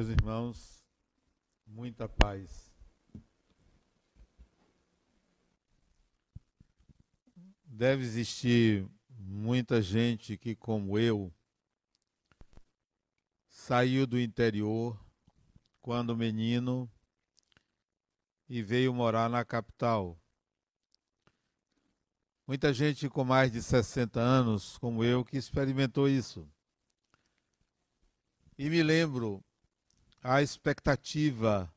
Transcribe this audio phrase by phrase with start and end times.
[0.00, 0.82] Meus irmãos,
[1.66, 2.72] muita paz.
[7.66, 11.30] Deve existir muita gente que, como eu,
[13.46, 14.98] saiu do interior
[15.82, 16.90] quando menino
[18.48, 20.18] e veio morar na capital.
[22.46, 26.50] Muita gente com mais de 60 anos, como eu, que experimentou isso.
[28.56, 29.44] E me lembro
[30.22, 31.72] a expectativa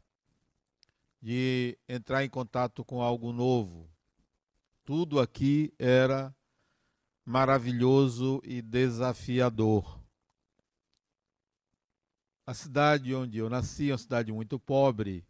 [1.22, 3.90] de entrar em contato com algo novo.
[4.84, 6.36] Tudo aqui era
[7.26, 10.02] maravilhoso e desafiador.
[12.46, 15.26] A cidade onde eu nasci é uma cidade muito pobre,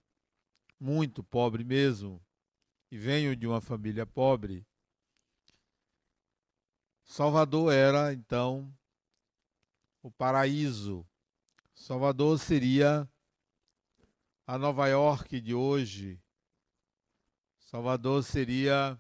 [0.80, 2.20] muito pobre mesmo,
[2.90, 4.66] e venho de uma família pobre.
[7.06, 8.76] Salvador era, então,
[10.02, 11.06] o paraíso.
[11.84, 13.06] Salvador seria
[14.48, 16.18] a Nova York de hoje.
[17.60, 18.98] Salvador seria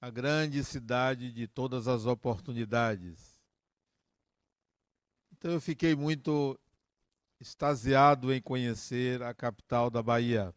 [0.00, 3.40] a grande cidade de todas as oportunidades.
[5.30, 6.58] Então eu fiquei muito
[7.38, 10.52] extasiado em conhecer a capital da Bahia.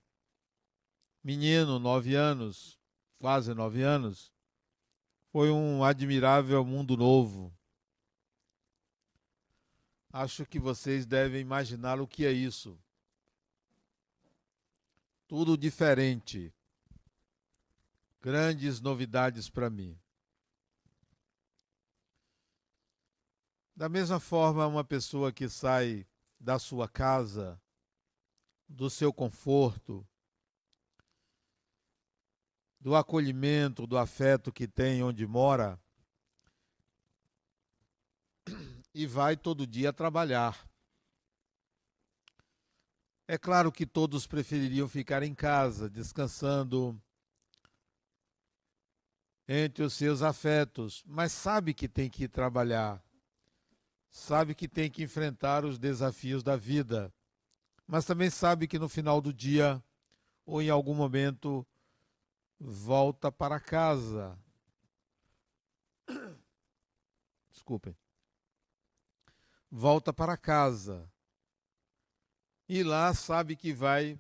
[1.24, 2.80] Menino, nove anos,
[3.20, 4.34] quase nove anos,
[5.32, 7.56] foi um admirável mundo novo.
[10.18, 12.80] Acho que vocês devem imaginar o que é isso.
[15.28, 16.54] Tudo diferente.
[18.22, 20.00] Grandes novidades para mim.
[23.76, 26.08] Da mesma forma, uma pessoa que sai
[26.40, 27.62] da sua casa,
[28.70, 30.08] do seu conforto,
[32.80, 35.78] do acolhimento, do afeto que tem onde mora,
[38.96, 40.58] e vai todo dia trabalhar.
[43.28, 46.98] É claro que todos prefeririam ficar em casa, descansando
[49.46, 53.04] entre os seus afetos, mas sabe que tem que trabalhar,
[54.10, 57.14] sabe que tem que enfrentar os desafios da vida,
[57.86, 59.84] mas também sabe que no final do dia
[60.46, 61.68] ou em algum momento
[62.58, 64.40] volta para casa.
[67.52, 67.94] Desculpem.
[69.70, 71.10] Volta para casa.
[72.68, 74.20] E lá sabe que vai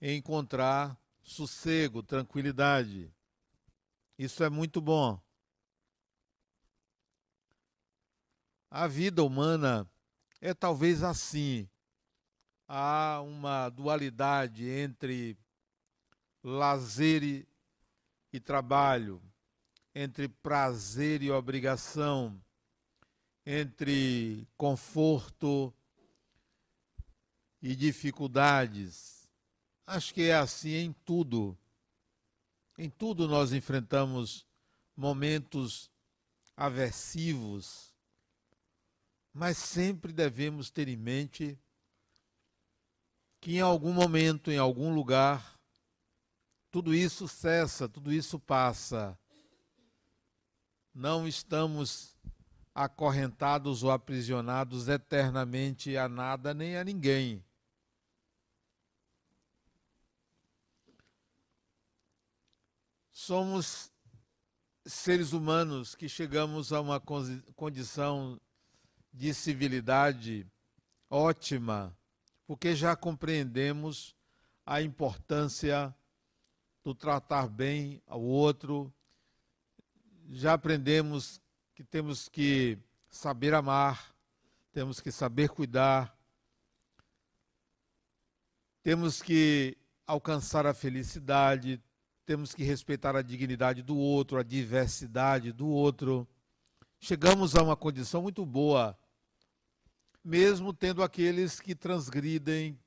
[0.00, 3.12] encontrar sossego, tranquilidade.
[4.18, 5.20] Isso é muito bom.
[8.70, 9.88] A vida humana
[10.40, 11.68] é talvez assim.
[12.66, 15.38] Há uma dualidade entre
[16.42, 17.48] lazer e,
[18.32, 19.22] e trabalho,
[19.94, 22.43] entre prazer e obrigação,
[23.46, 25.72] entre conforto
[27.60, 29.28] e dificuldades.
[29.86, 31.56] Acho que é assim em tudo.
[32.78, 34.46] Em tudo nós enfrentamos
[34.96, 35.90] momentos
[36.56, 37.94] aversivos,
[39.32, 41.58] mas sempre devemos ter em mente
[43.40, 45.60] que em algum momento, em algum lugar,
[46.70, 49.18] tudo isso cessa, tudo isso passa.
[50.94, 52.16] Não estamos
[52.74, 57.44] acorrentados ou aprisionados eternamente a nada nem a ninguém.
[63.12, 63.92] Somos
[64.84, 68.38] seres humanos que chegamos a uma condição
[69.12, 70.46] de civilidade
[71.08, 71.96] ótima,
[72.46, 74.14] porque já compreendemos
[74.66, 75.94] a importância
[76.82, 78.92] do tratar bem ao outro.
[80.30, 81.40] Já aprendemos
[81.74, 84.14] que temos que saber amar,
[84.72, 86.16] temos que saber cuidar,
[88.82, 89.76] temos que
[90.06, 91.82] alcançar a felicidade,
[92.24, 96.26] temos que respeitar a dignidade do outro, a diversidade do outro.
[96.98, 98.96] Chegamos a uma condição muito boa,
[100.24, 102.78] mesmo tendo aqueles que transgridem,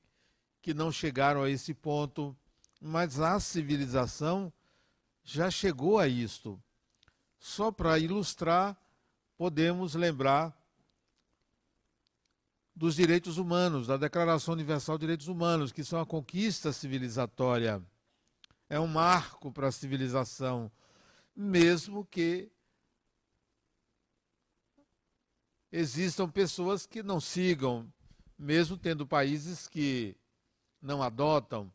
[0.61, 2.35] que não chegaram a esse ponto
[2.79, 4.51] mas a civilização
[5.23, 6.61] já chegou a isto.
[7.39, 8.77] Só para ilustrar,
[9.37, 10.55] podemos lembrar
[12.75, 17.81] dos direitos humanos, da Declaração Universal de Direitos Humanos, que são a conquista civilizatória.
[18.69, 20.71] É um marco para a civilização,
[21.35, 22.51] mesmo que
[25.71, 27.91] existam pessoas que não sigam,
[28.37, 30.15] mesmo tendo países que
[30.81, 31.71] não adotam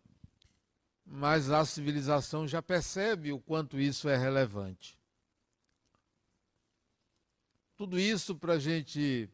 [1.05, 4.99] mas a civilização já percebe o quanto isso é relevante.
[7.83, 9.29] Tudo isso para a gente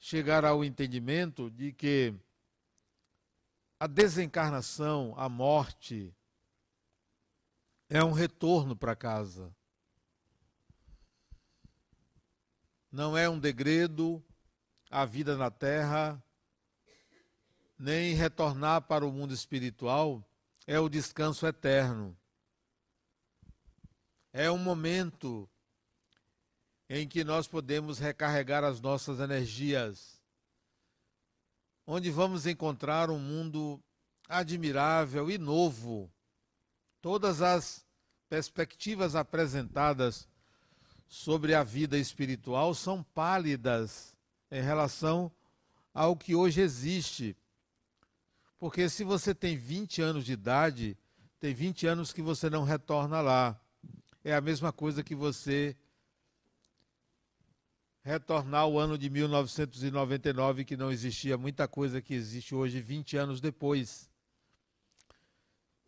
[0.00, 2.12] chegar ao entendimento de que
[3.78, 6.12] a desencarnação, a morte,
[7.88, 9.54] é um retorno para casa.
[12.90, 14.20] Não é um degredo
[14.90, 16.20] a vida na terra,
[17.78, 20.28] nem retornar para o mundo espiritual
[20.66, 22.18] é o descanso eterno.
[24.32, 25.48] É um momento
[26.88, 30.20] em que nós podemos recarregar as nossas energias,
[31.86, 33.82] onde vamos encontrar um mundo
[34.28, 36.10] admirável e novo.
[37.00, 37.84] Todas as
[38.28, 40.28] perspectivas apresentadas
[41.08, 44.14] sobre a vida espiritual são pálidas
[44.50, 45.30] em relação
[45.94, 47.36] ao que hoje existe.
[48.58, 50.96] Porque se você tem 20 anos de idade,
[51.38, 53.60] tem 20 anos que você não retorna lá.
[54.24, 55.76] É a mesma coisa que você
[58.06, 63.40] retornar ao ano de 1999, que não existia muita coisa que existe hoje, 20 anos
[63.40, 64.08] depois.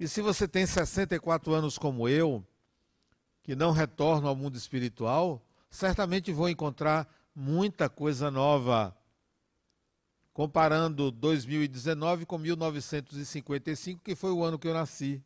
[0.01, 2.45] E se você tem 64 anos como eu,
[3.41, 8.97] que não retorno ao mundo espiritual, certamente vou encontrar muita coisa nova.
[10.33, 15.23] Comparando 2019 com 1955, que foi o ano que eu nasci.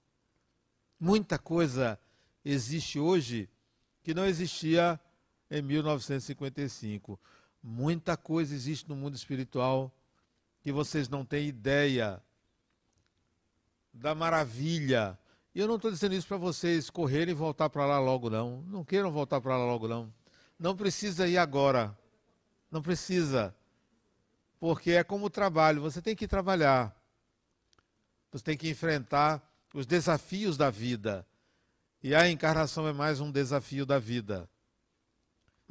[1.00, 1.98] Muita coisa
[2.44, 3.48] existe hoje
[4.02, 5.00] que não existia
[5.52, 7.20] em 1955.
[7.62, 9.94] Muita coisa existe no mundo espiritual
[10.62, 12.22] que vocês não têm ideia
[13.92, 15.18] da maravilha.
[15.54, 18.62] E eu não estou dizendo isso para vocês correrem e voltar para lá logo, não.
[18.62, 20.12] Não queiram voltar para lá logo, não.
[20.58, 21.96] Não precisa ir agora.
[22.70, 23.54] Não precisa.
[24.58, 26.96] Porque é como o trabalho, você tem que trabalhar.
[28.30, 31.26] Você tem que enfrentar os desafios da vida.
[32.02, 34.48] E a encarnação é mais um desafio da vida.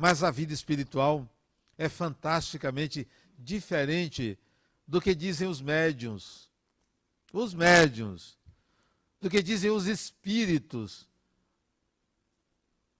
[0.01, 1.30] Mas a vida espiritual
[1.77, 3.07] é fantasticamente
[3.38, 4.36] diferente
[4.88, 6.50] do que dizem os médiums.
[7.31, 8.36] Os médiums.
[9.21, 11.07] Do que dizem os espíritos.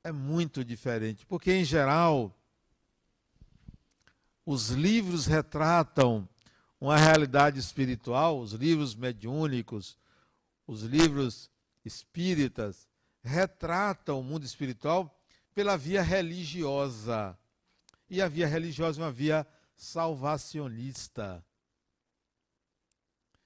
[0.04, 1.26] É muito diferente.
[1.26, 2.32] Porque, em geral,
[4.46, 6.30] os livros retratam
[6.80, 9.98] uma realidade espiritual, os livros mediúnicos,
[10.68, 11.50] os livros
[11.84, 12.88] espíritas,
[13.24, 15.18] retratam o mundo espiritual
[15.62, 17.38] pela via religiosa.
[18.10, 21.46] E a via religiosa é uma via salvacionista.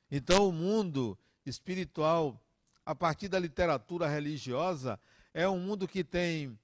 [0.09, 2.41] Então, o mundo espiritual,
[2.85, 4.97] a partir da literatura religiosa,
[5.33, 6.57] é um mundo que tem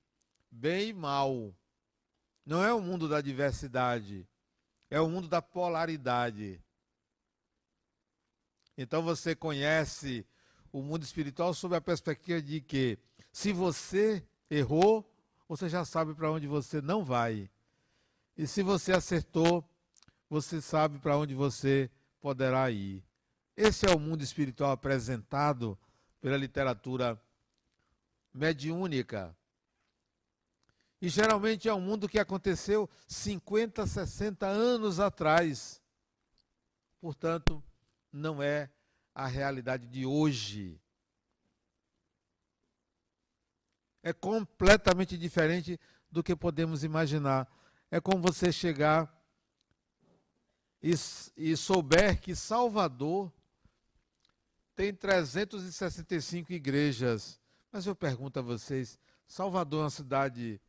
[0.50, 1.54] bem e mal.
[2.46, 4.26] Não é o mundo da diversidade,
[4.90, 6.64] é o mundo da polaridade.
[8.78, 10.26] Então você conhece
[10.72, 12.98] o mundo espiritual sob a perspectiva de que
[13.34, 15.11] se você errou,
[15.52, 17.50] você já sabe para onde você não vai.
[18.38, 19.70] E se você acertou,
[20.30, 23.04] você sabe para onde você poderá ir.
[23.58, 25.78] Esse é o mundo espiritual apresentado
[26.22, 27.22] pela literatura
[28.34, 29.36] mediúnica.
[31.02, 35.82] E geralmente é um mundo que aconteceu 50, 60 anos atrás.
[37.02, 37.62] Portanto,
[38.10, 38.70] não é
[39.14, 40.81] a realidade de hoje.
[44.04, 45.80] É completamente diferente
[46.12, 47.48] do que podemos imaginar.
[47.90, 49.12] É como você chegar
[50.82, 50.94] e,
[51.38, 53.32] e souber que Salvador
[54.76, 57.40] tem 365 igrejas.
[57.72, 60.60] Mas eu pergunto a vocês: Salvador é uma cidade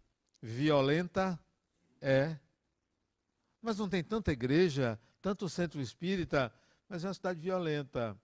[0.40, 1.38] violenta?
[2.00, 2.38] É.
[3.60, 6.52] Mas não tem tanta igreja, tanto centro espírita,
[6.88, 8.20] mas é uma cidade violenta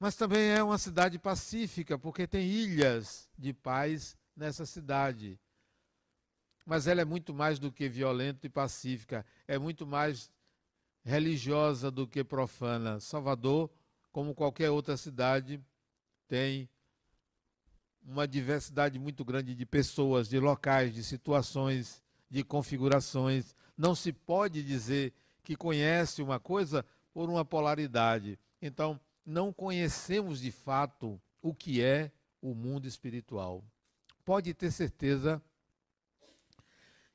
[0.00, 5.38] mas também é uma cidade pacífica, porque tem ilhas de paz nessa cidade.
[6.64, 10.30] Mas ela é muito mais do que violenta e pacífica, é muito mais
[11.04, 12.98] religiosa do que profana.
[12.98, 13.70] Salvador,
[14.10, 15.62] como qualquer outra cidade,
[16.26, 16.66] tem
[18.02, 23.54] uma diversidade muito grande de pessoas, de locais, de situações, de configurações.
[23.76, 28.38] Não se pode dizer que conhece uma coisa por uma polaridade.
[28.62, 33.64] Então, não conhecemos de fato o que é o mundo espiritual.
[34.24, 35.42] Pode ter certeza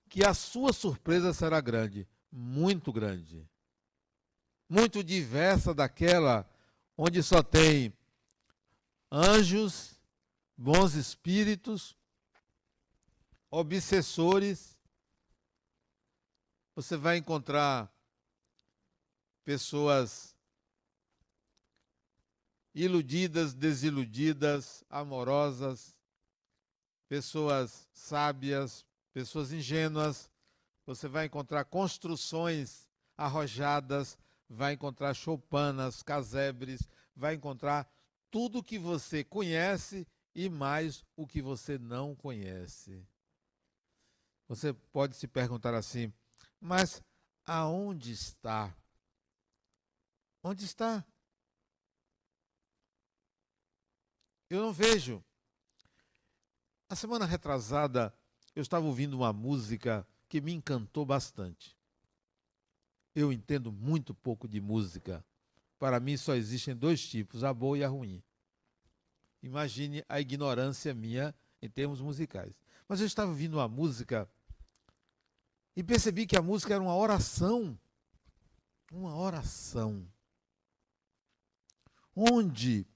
[0.09, 3.47] que a sua surpresa será grande, muito grande.
[4.67, 6.49] Muito diversa daquela
[6.97, 7.93] onde só tem
[9.11, 9.95] anjos,
[10.57, 11.95] bons espíritos,
[13.49, 14.77] obsessores.
[16.75, 17.91] Você vai encontrar
[19.43, 20.34] pessoas
[22.75, 25.95] iludidas, desiludidas, amorosas,
[27.07, 30.29] pessoas sábias, pessoas ingênuas.
[30.85, 32.85] Você vai encontrar construções
[33.17, 34.17] arrojadas,
[34.49, 36.81] vai encontrar choupanas, casebres,
[37.15, 37.89] vai encontrar
[38.29, 40.05] tudo que você conhece
[40.35, 43.07] e mais o que você não conhece.
[44.49, 46.13] Você pode se perguntar assim,
[46.59, 47.01] mas
[47.45, 48.75] aonde está?
[50.43, 51.03] Onde está?
[54.49, 55.23] Eu não vejo.
[56.87, 58.13] A semana retrasada,
[58.55, 61.75] eu estava ouvindo uma música que me encantou bastante.
[63.15, 65.25] Eu entendo muito pouco de música.
[65.79, 68.21] Para mim só existem dois tipos, a boa e a ruim.
[69.41, 72.53] Imagine a ignorância minha em termos musicais.
[72.87, 74.29] Mas eu estava ouvindo uma música
[75.75, 77.77] e percebi que a música era uma oração.
[78.91, 80.07] Uma oração.
[82.15, 82.87] Onde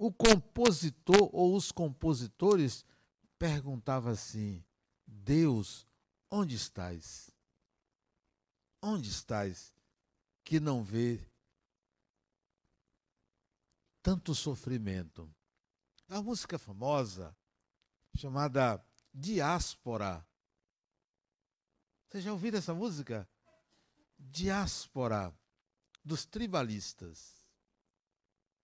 [0.00, 2.86] o compositor ou os compositores
[3.38, 4.64] perguntavam assim:
[5.06, 5.86] Deus,
[6.30, 7.30] onde estás?
[8.80, 9.74] Onde estás
[10.42, 11.20] que não vê
[14.02, 15.30] tanto sofrimento?
[16.08, 17.36] A música famosa
[18.16, 20.26] chamada Diáspora.
[22.08, 23.28] Você já ouviu essa música?
[24.18, 25.30] Diáspora
[26.02, 27.39] dos tribalistas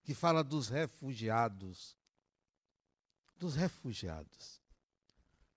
[0.07, 1.97] que fala dos refugiados.
[3.37, 4.63] Dos refugiados.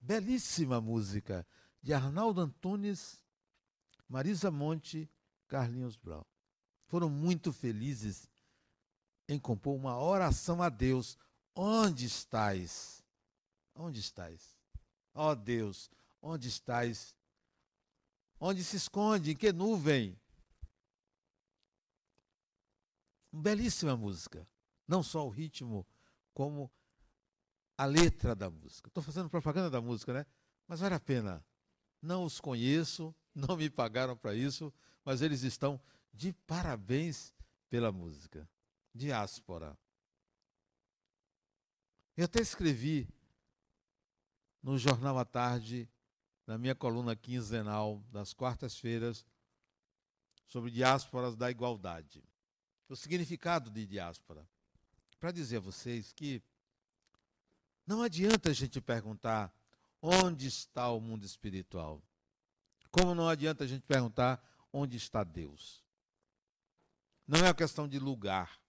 [0.02, 1.46] Belíssima música
[1.84, 3.24] de Arnaldo Antunes,
[4.08, 5.08] Marisa Monte,
[5.48, 6.24] Carlinhos Brown.
[6.88, 8.28] Foram muito felizes
[9.28, 11.16] em compor uma oração a Deus.
[11.54, 13.04] Onde estás?
[13.76, 14.58] Onde estás?
[15.14, 17.16] Ó oh Deus, onde estás?
[18.40, 19.30] Onde se esconde?
[19.30, 20.20] Em que nuvem?
[23.32, 24.48] Belíssima música.
[24.88, 25.86] Não só o ritmo,
[26.34, 26.72] como
[27.78, 28.88] a letra da música.
[28.90, 30.26] Estou fazendo propaganda da música, né?
[30.68, 31.46] Mas vale a pena.
[32.02, 34.74] Não os conheço, não me pagaram para isso,
[35.06, 35.80] mas eles estão
[36.14, 37.34] de parabéns
[37.70, 38.50] pela música.
[38.94, 39.78] Diáspora.
[42.18, 43.08] Eu até escrevi
[44.62, 45.88] no Jornal à Tarde,
[46.46, 49.26] na minha coluna quinzenal, das quartas-feiras,
[50.48, 52.29] sobre diásporas da igualdade
[52.90, 54.46] o significado de diáspora.
[55.20, 56.42] Para dizer a vocês que
[57.86, 59.54] não adianta a gente perguntar
[60.02, 62.02] onde está o mundo espiritual.
[62.92, 64.44] Como não adianta a gente perguntar
[64.74, 65.84] onde está Deus.
[67.28, 68.60] Não é uma questão de lugar.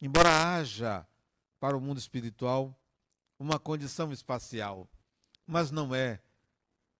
[0.00, 1.06] Embora haja
[1.58, 2.78] para o mundo espiritual
[3.38, 4.88] uma condição espacial,
[5.46, 6.22] mas não é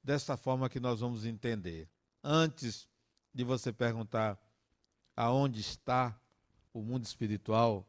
[0.03, 1.89] dessa forma que nós vamos entender.
[2.25, 2.89] Antes
[3.33, 4.39] de você perguntar
[5.19, 6.17] aonde está
[6.73, 7.85] o mundo espiritual,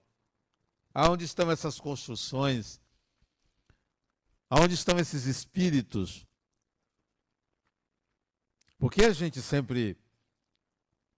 [0.92, 2.82] aonde estão essas construções,
[4.50, 6.26] aonde estão esses espíritos.
[8.80, 9.96] Porque a gente sempre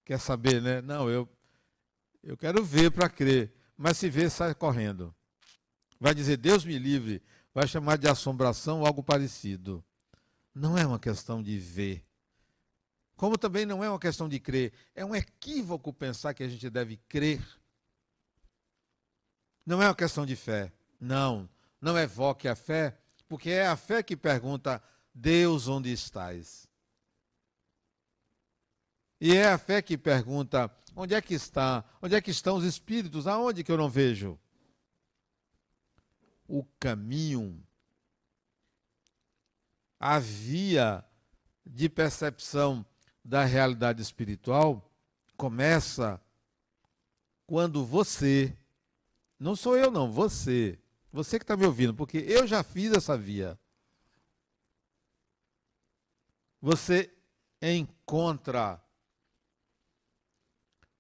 [0.04, 0.82] quer saber, né?
[0.82, 1.30] Não, eu,
[2.22, 5.16] eu quero ver para crer, mas se ver, sai correndo.
[5.98, 9.82] Vai dizer, Deus me livre, vai chamar de assombração ou algo parecido.
[10.54, 12.06] Não é uma questão de ver,
[13.22, 16.68] como também não é uma questão de crer, é um equívoco pensar que a gente
[16.72, 17.40] deve crer.
[19.64, 20.74] Não é uma questão de fé.
[21.00, 21.48] Não,
[21.80, 22.98] não evoque a fé,
[23.30, 24.82] porque é a fé que pergunta:
[25.14, 26.68] Deus, onde estás?
[29.20, 31.86] E é a fé que pergunta: onde é que está?
[32.02, 33.28] Onde é que estão os espíritos?
[33.28, 34.36] Aonde que eu não vejo?
[36.48, 37.64] O caminho,
[40.00, 41.06] a via
[41.64, 42.84] de percepção
[43.24, 44.90] da realidade espiritual
[45.38, 46.22] começa
[47.46, 48.56] quando você,
[49.40, 50.80] não sou eu não, você,
[51.12, 53.60] você que está me ouvindo, porque eu já fiz essa via.
[56.62, 57.12] Você
[57.62, 58.82] encontra,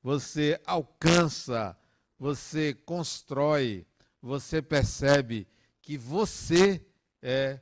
[0.01, 1.77] você alcança,
[2.17, 3.85] você constrói,
[4.21, 5.47] você percebe
[5.81, 6.85] que você
[7.21, 7.61] é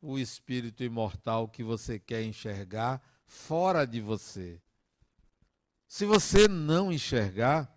[0.00, 4.60] o espírito imortal que você quer enxergar fora de você.
[5.86, 7.72] Se você não enxergar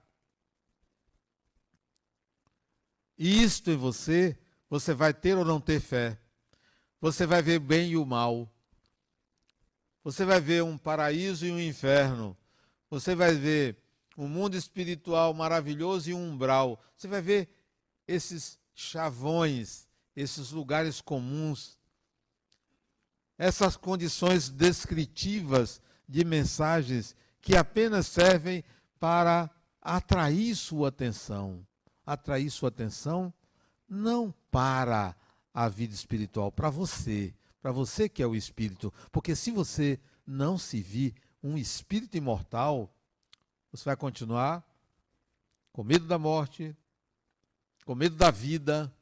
[3.18, 4.36] isto em você,
[4.70, 6.18] você vai ter ou não ter fé.
[7.00, 8.52] Você vai ver bem e o mal.
[10.04, 12.36] Você vai ver um paraíso e um inferno.
[12.90, 13.78] Você vai ver
[14.18, 16.82] um mundo espiritual maravilhoso e um umbral.
[16.98, 17.50] Você vai ver
[18.08, 21.78] esses chavões, esses lugares comuns
[23.42, 28.64] essas condições descritivas de mensagens que apenas servem
[29.00, 29.50] para
[29.82, 31.66] atrair sua atenção.
[32.06, 33.34] Atrair sua atenção
[33.90, 35.16] não para
[35.52, 38.94] a vida espiritual, para você, para você que é o espírito.
[39.12, 42.96] Porque se você não se vir, um espírito imortal,
[43.72, 44.64] você vai continuar
[45.74, 46.78] com medo da morte,
[47.86, 48.96] com medo da vida,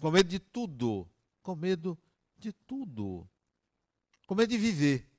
[0.00, 1.08] com medo de tudo,
[1.40, 1.96] com medo
[2.44, 3.26] de tudo,
[4.26, 5.10] com medo de viver,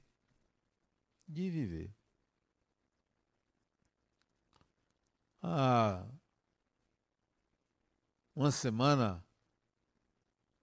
[1.27, 1.91] de viver.
[5.41, 6.07] Ah,
[8.35, 9.25] uma semana,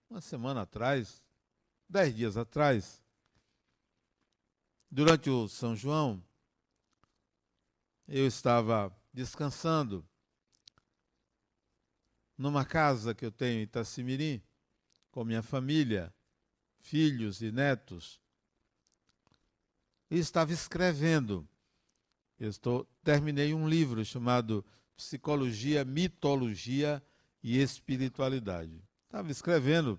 [0.08, 1.20] uma semana atrás,
[1.88, 3.02] dez dias atrás,
[4.88, 6.24] durante o São João,
[8.06, 10.08] eu estava descansando
[12.38, 14.40] numa casa que eu tenho em Itacimirim,
[15.10, 16.14] com minha família,
[16.82, 18.20] filhos e netos,
[20.10, 21.48] e estava escrevendo.
[22.38, 24.64] Eu estou, terminei um livro chamado
[24.96, 27.02] Psicologia, Mitologia
[27.42, 28.82] e Espiritualidade.
[29.06, 29.98] Estava escrevendo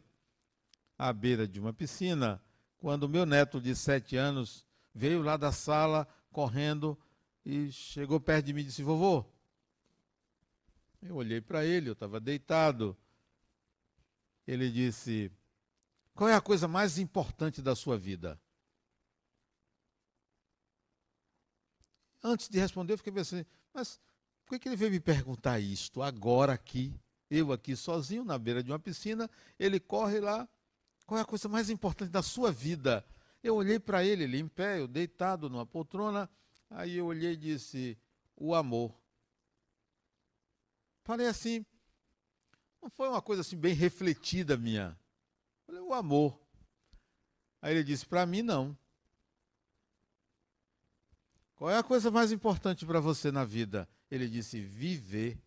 [0.98, 2.42] à beira de uma piscina,
[2.78, 7.00] quando meu neto de sete anos veio lá da sala correndo
[7.46, 9.26] e chegou perto de mim e disse: Vovô.
[11.02, 12.96] Eu olhei para ele, eu estava deitado.
[14.46, 15.32] Ele disse:
[16.14, 18.40] Qual é a coisa mais importante da sua vida?
[22.22, 24.00] Antes de responder, eu fiquei pensando: Mas
[24.46, 26.94] por que ele veio me perguntar isto agora aqui?
[27.30, 30.48] Eu aqui sozinho, na beira de uma piscina, ele corre lá.
[31.06, 33.06] Qual é a coisa mais importante da sua vida?
[33.42, 36.30] Eu olhei para ele, ele em pé, eu deitado numa poltrona.
[36.70, 37.98] Aí eu olhei e disse:
[38.36, 38.94] o amor.
[41.04, 41.66] Falei assim,
[42.82, 44.98] não foi uma coisa assim bem refletida minha.
[45.74, 46.40] Falei, o amor.
[47.60, 48.78] Aí ele disse: para mim não.
[51.56, 53.90] Qual é a coisa mais importante para você na vida?
[54.12, 55.42] Ele disse: viver.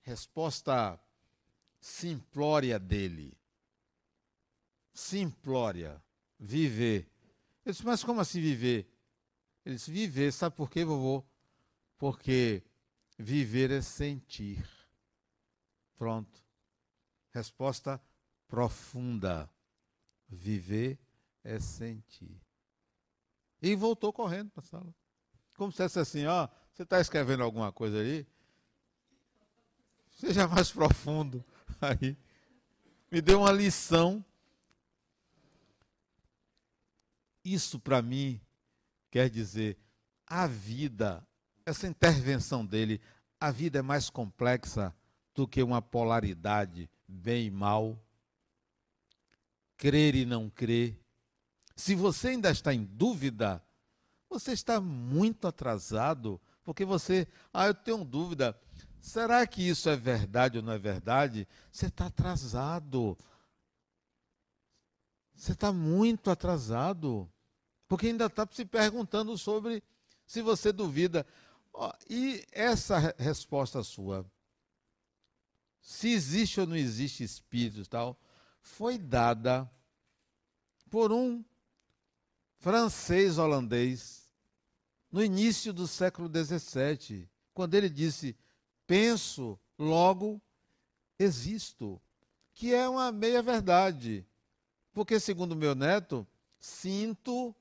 [0.00, 0.98] Resposta
[1.78, 3.36] simplória dele.
[4.94, 6.02] Simplória.
[6.38, 7.10] Viver.
[7.64, 8.90] Eu disse, mas como assim viver?
[9.64, 11.24] Ele disse, viver, sabe por quê, vovô?
[11.96, 12.62] Porque
[13.18, 14.73] viver é sentir.
[15.96, 16.42] Pronto.
[17.30, 18.00] Resposta
[18.48, 19.50] profunda.
[20.28, 20.98] Viver
[21.42, 22.40] é sentir.
[23.60, 24.94] E voltou correndo para a sala.
[25.56, 28.26] Como se fosse assim, ó, você está escrevendo alguma coisa aí?
[30.10, 31.44] Seja mais profundo.
[31.80, 32.16] Aí
[33.10, 34.24] me deu uma lição.
[37.44, 38.40] Isso para mim
[39.10, 39.78] quer dizer
[40.26, 41.26] a vida,
[41.64, 43.00] essa intervenção dele,
[43.38, 44.94] a vida é mais complexa
[45.34, 47.98] do que uma polaridade bem e mal,
[49.76, 50.98] crer e não crer,
[51.76, 53.62] se você ainda está em dúvida,
[54.28, 58.58] você está muito atrasado, porque você, ah, eu tenho dúvida,
[59.00, 61.48] será que isso é verdade ou não é verdade?
[61.70, 63.18] Você está atrasado.
[65.34, 67.30] Você está muito atrasado,
[67.88, 69.82] porque ainda está se perguntando sobre
[70.24, 71.26] se você duvida.
[71.72, 74.24] Oh, e essa resposta sua,
[75.84, 78.18] se existe ou não existe espírito tal,
[78.62, 79.70] foi dada
[80.90, 81.44] por um
[82.56, 84.32] francês holandês,
[85.12, 88.34] no início do século XVII, quando ele disse:
[88.86, 90.40] penso, logo
[91.18, 92.00] existo,
[92.54, 94.26] que é uma meia-verdade.
[94.90, 96.26] Porque, segundo meu neto,
[96.58, 97.54] sinto,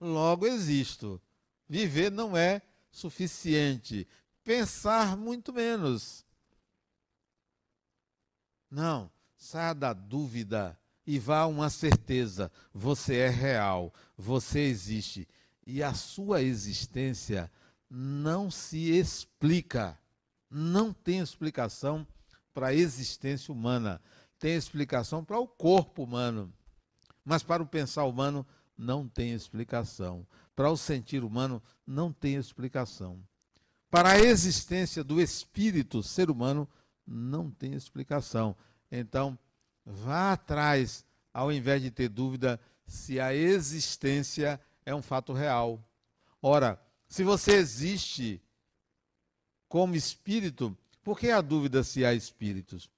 [0.00, 1.22] logo existo.
[1.68, 4.08] Viver não é suficiente.
[4.42, 6.24] Pensar, muito menos.
[8.70, 15.26] Não, saia da dúvida e vá a uma certeza: você é real, você existe.
[15.66, 17.50] E a sua existência
[17.90, 19.98] não se explica.
[20.48, 22.06] Não tem explicação
[22.52, 24.00] para a existência humana.
[24.38, 26.52] Tem explicação para o corpo humano.
[27.24, 30.26] Mas para o pensar humano, não tem explicação.
[30.56, 33.20] Para o sentir humano, não tem explicação.
[33.90, 36.68] Para a existência do espírito ser humano,
[37.10, 38.56] não tem explicação.
[38.90, 39.38] Então,
[39.84, 45.82] Vá atrás, ao invés de ter dúvida se a existência é um fato real.
[46.42, 48.40] Ora, se você existe
[49.68, 52.90] como espírito, por que a dúvida se há espíritos?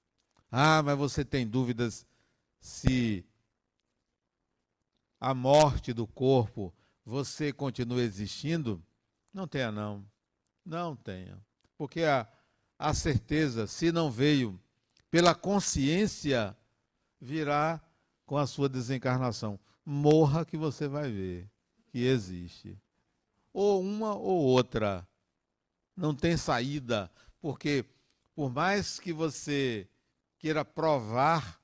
[0.51, 2.05] Ah, mas você tem dúvidas
[2.59, 3.25] se
[5.19, 6.73] a morte do corpo
[7.05, 8.83] você continua existindo?
[9.33, 10.05] Não tenha, não.
[10.65, 11.41] Não tenha.
[11.77, 12.27] Porque a,
[12.83, 14.59] a certeza, se não veio
[15.09, 16.53] pela consciência
[17.17, 17.81] virá
[18.25, 19.57] com a sua desencarnação.
[19.85, 21.49] Morra que você vai ver
[21.87, 22.77] que existe.
[23.53, 25.07] Ou uma ou outra.
[25.95, 27.85] Não tem saída, porque
[28.35, 29.87] por mais que você
[30.37, 31.61] queira provar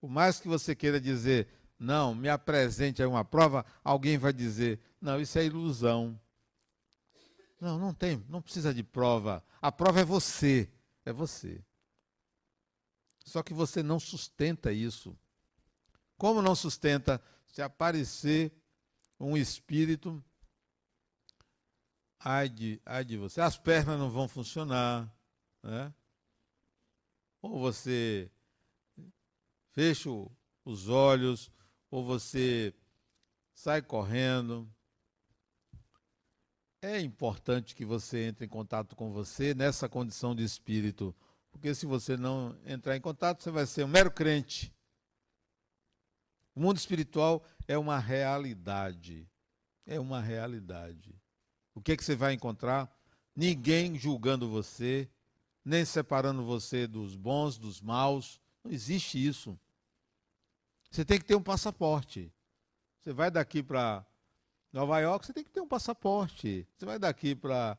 [0.00, 1.48] Por mais que você queira dizer,
[1.78, 6.20] não, me apresente aí uma prova, alguém vai dizer, não, isso é ilusão.
[7.60, 9.44] Não, não tem, não precisa de prova.
[9.60, 10.70] A prova é você,
[11.04, 11.64] é você.
[13.24, 15.18] Só que você não sustenta isso.
[16.16, 17.22] Como não sustenta?
[17.46, 18.52] Se aparecer
[19.18, 20.22] um espírito,
[22.18, 25.12] ai de, ai de você, as pernas não vão funcionar,
[25.62, 25.92] né?
[27.40, 28.30] Ou você
[29.72, 30.10] fecha
[30.64, 31.50] os olhos,
[31.90, 32.74] ou você
[33.54, 34.70] sai correndo.
[36.80, 41.14] É importante que você entre em contato com você nessa condição de espírito,
[41.50, 44.72] porque se você não entrar em contato, você vai ser um mero crente.
[46.54, 49.28] O mundo espiritual é uma realidade.
[49.84, 51.20] É uma realidade.
[51.74, 52.88] O que, é que você vai encontrar?
[53.34, 55.08] Ninguém julgando você,
[55.64, 58.40] nem separando você dos bons, dos maus.
[58.62, 59.58] Não existe isso.
[60.90, 62.32] Você tem que ter um passaporte.
[63.00, 64.04] Você vai daqui para
[64.72, 66.66] Nova York, você tem que ter um passaporte.
[66.76, 67.78] Você vai daqui para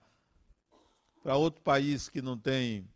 [1.25, 2.87] outro país que não tem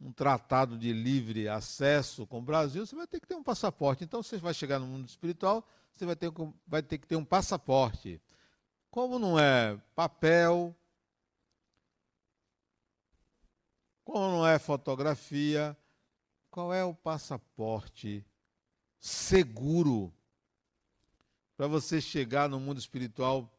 [0.00, 4.04] um tratado de livre acesso com o Brasil, você vai ter que ter um passaporte.
[4.04, 6.30] Então, você vai chegar no mundo espiritual, você vai ter,
[6.66, 8.20] vai ter que ter um passaporte.
[8.90, 10.74] Como não é papel,
[14.04, 15.76] como não é fotografia,
[16.50, 18.24] qual é o passaporte
[19.00, 20.12] seguro
[21.58, 23.52] para você chegar no mundo espiritual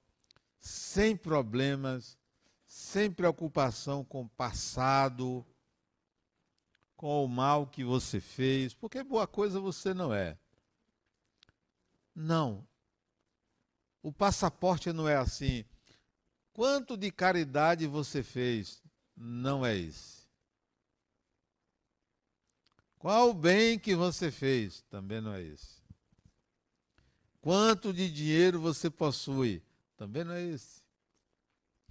[0.58, 2.18] sem problemas,
[2.66, 5.46] sem preocupação com o passado,
[6.96, 10.38] com o mal que você fez, porque boa coisa você não é.
[12.16, 12.66] Não.
[14.02, 15.66] O passaporte não é assim.
[16.54, 18.82] Quanto de caridade você fez?
[19.14, 20.26] Não é esse.
[22.98, 24.84] Qual o bem que você fez?
[24.84, 25.79] Também não é esse.
[27.42, 29.64] Quanto de dinheiro você possui?
[29.96, 30.82] Também não é esse.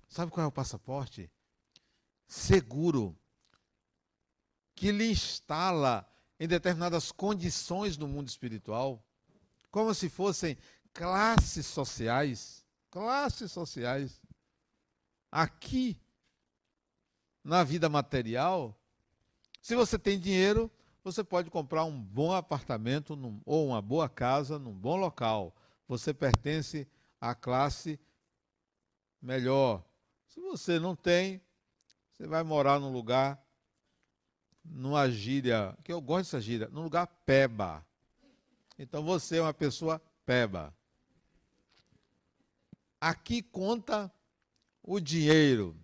[0.08, 1.30] Sabe qual é o passaporte?
[2.26, 3.18] Seguro.
[4.74, 6.08] Que lhe instala
[6.38, 9.04] em determinadas condições no mundo espiritual,
[9.70, 10.56] como se fossem
[10.92, 12.64] classes sociais.
[12.90, 14.20] Classes sociais.
[15.30, 16.00] Aqui,
[17.42, 18.78] na vida material,
[19.60, 20.70] se você tem dinheiro,
[21.12, 25.54] você pode comprar um bom apartamento num, ou uma boa casa num bom local.
[25.86, 26.86] Você pertence
[27.18, 27.98] à classe
[29.20, 29.82] melhor.
[30.26, 31.40] Se você não tem,
[32.12, 33.42] você vai morar num lugar,
[34.62, 37.84] numa gíria, que eu gosto dessa gíria, num lugar peba.
[38.78, 40.74] Então você é uma pessoa peba.
[43.00, 44.12] Aqui conta
[44.82, 45.74] o dinheiro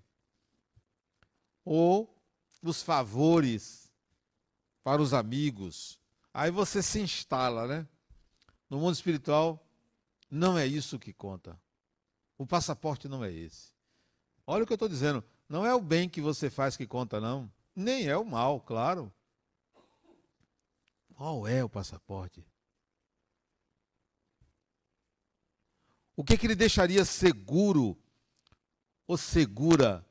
[1.65, 2.15] ou
[2.63, 3.84] os favores
[4.85, 5.99] para os amigos.
[6.33, 7.89] Aí você se instala, né?
[8.69, 9.67] No mundo espiritual,
[10.31, 11.59] não é isso que conta.
[12.37, 13.73] O passaporte não é esse.
[14.47, 15.25] Olha o que eu estou dizendo.
[15.49, 17.51] Não é o bem que você faz que conta, não.
[17.75, 19.13] Nem é o mal, claro.
[21.15, 22.45] Qual é o passaporte?
[26.17, 27.99] O que, que ele deixaria seguro
[29.07, 30.05] ou segura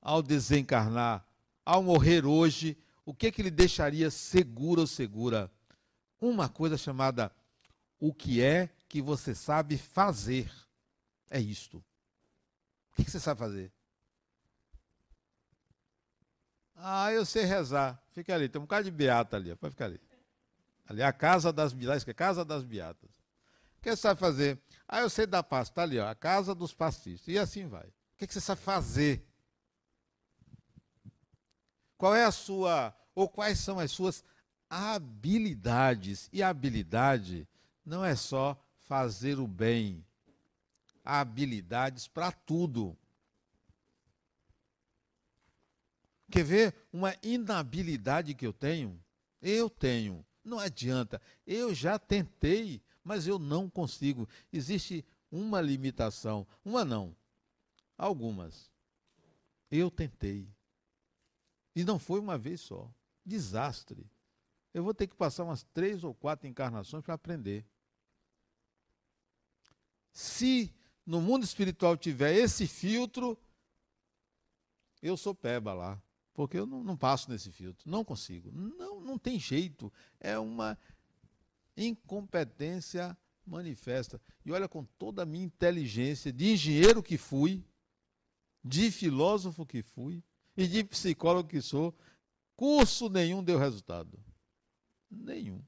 [0.00, 1.26] ao desencarnar,
[1.64, 5.50] ao morrer hoje o que, que ele deixaria seguro ou segura?
[6.20, 7.32] Uma coisa chamada
[7.98, 10.52] o que é que você sabe fazer.
[11.30, 11.78] É isto.
[11.78, 13.72] O que, que você sabe fazer?
[16.76, 18.02] Ah, eu sei rezar.
[18.12, 20.00] Fica ali, tem um bocado de beata ali, pode ficar ali.
[20.86, 23.08] Ali é a casa das beatas, que é a casa das beatas.
[23.78, 24.60] O que você sabe fazer?
[24.86, 27.28] Ah, eu sei dar passo, está ali, ó, a casa dos pastistas.
[27.28, 27.86] E assim vai.
[27.86, 29.26] O que, que você sabe fazer?
[32.02, 34.24] Qual é a sua, ou quais são as suas
[34.68, 36.28] habilidades?
[36.32, 37.46] E habilidade
[37.86, 40.04] não é só fazer o bem.
[41.04, 42.98] Há habilidades para tudo.
[46.28, 49.00] Quer ver uma inabilidade que eu tenho?
[49.40, 50.26] Eu tenho.
[50.44, 51.22] Não adianta.
[51.46, 54.28] Eu já tentei, mas eu não consigo.
[54.52, 56.48] Existe uma limitação.
[56.64, 57.14] Uma não.
[57.96, 58.72] Algumas.
[59.70, 60.48] Eu tentei.
[61.74, 62.90] E não foi uma vez só.
[63.24, 64.10] Desastre.
[64.74, 67.66] Eu vou ter que passar umas três ou quatro encarnações para aprender.
[70.12, 73.38] Se no mundo espiritual tiver esse filtro,
[75.02, 76.02] eu sou peba lá.
[76.34, 77.88] Porque eu não, não passo nesse filtro.
[77.88, 78.50] Não consigo.
[78.50, 79.92] Não, não tem jeito.
[80.18, 80.78] É uma
[81.76, 84.20] incompetência manifesta.
[84.44, 87.64] E olha, com toda a minha inteligência, de engenheiro que fui,
[88.64, 90.22] de filósofo que fui,
[90.56, 91.96] e de psicólogo que sou,
[92.56, 94.22] curso nenhum deu resultado.
[95.10, 95.62] Nenhum.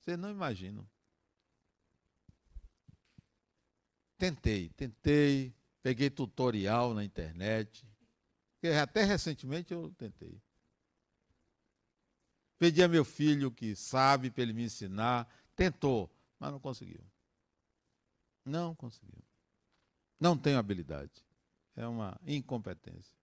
[0.00, 0.88] Vocês não imaginam.
[4.16, 7.86] Tentei, tentei, peguei tutorial na internet.
[8.82, 10.42] Até recentemente eu tentei.
[12.58, 15.28] Pedi a meu filho que sabe para ele me ensinar.
[15.54, 17.04] Tentou, mas não conseguiu.
[18.44, 19.22] Não conseguiu.
[20.18, 21.24] Não tenho habilidade.
[21.76, 23.17] É uma incompetência.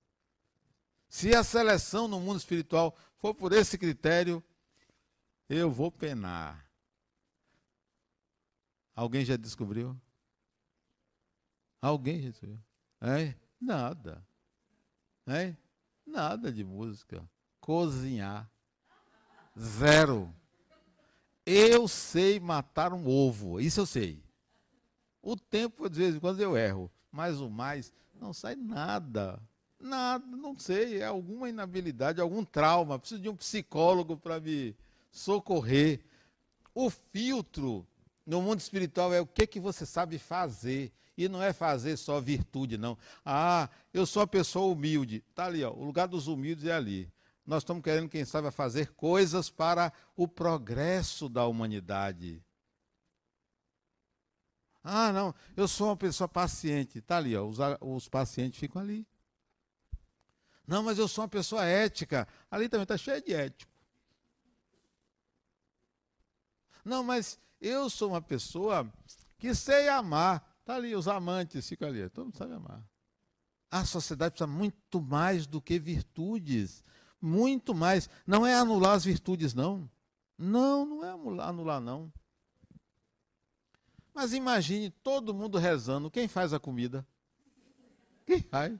[1.15, 4.43] Se a seleção no mundo espiritual for por esse critério,
[5.47, 6.69] eu vou penar.
[8.93, 9.97] Alguém já descobriu?
[11.81, 12.59] Alguém já descobriu?
[12.99, 13.33] É?
[13.61, 14.27] Nada.
[15.25, 15.55] É?
[16.05, 17.23] Nada de música.
[17.61, 18.51] Cozinhar.
[19.57, 20.35] Zero.
[21.45, 23.61] Eu sei matar um ovo.
[23.61, 24.21] Isso eu sei.
[25.21, 26.91] O tempo, de vez em quando, eu erro.
[27.09, 29.41] Mas o mais, não sai nada.
[29.79, 30.99] Nada, não sei.
[30.99, 32.99] É alguma inabilidade, algum trauma.
[32.99, 34.75] Preciso de um psicólogo para me
[35.11, 36.01] socorrer.
[36.73, 37.87] O filtro
[38.25, 40.91] no mundo espiritual é o que, que você sabe fazer.
[41.17, 42.97] E não é fazer só virtude, não.
[43.23, 45.23] Ah, eu sou uma pessoa humilde.
[45.29, 47.09] Está ali, ó, o lugar dos humildes é ali.
[47.45, 52.43] Nós estamos querendo, quem sabe, fazer coisas para o progresso da humanidade.
[54.83, 56.97] Ah, não, eu sou uma pessoa paciente.
[56.97, 59.07] Está ali, ó, os, os pacientes ficam ali.
[60.67, 62.27] Não, mas eu sou uma pessoa ética.
[62.49, 63.71] Ali também está cheio de ético.
[66.83, 68.91] Não, mas eu sou uma pessoa
[69.37, 70.57] que sei amar.
[70.61, 72.09] Está ali, os amantes ficam ali.
[72.09, 72.83] Todo mundo sabe amar.
[73.69, 76.83] A sociedade precisa muito mais do que virtudes.
[77.21, 78.09] Muito mais.
[78.25, 79.89] Não é anular as virtudes, não.
[80.37, 81.09] Não, não é
[81.43, 82.11] anular, não.
[84.13, 86.09] Mas imagine todo mundo rezando.
[86.09, 87.05] Quem faz a comida?
[88.25, 88.79] Quem faz?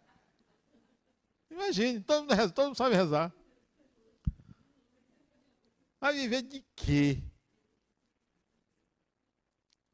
[1.56, 3.34] Imagine, todo mundo, reza, todo mundo sabe rezar.
[6.02, 7.24] Vai viver de quê?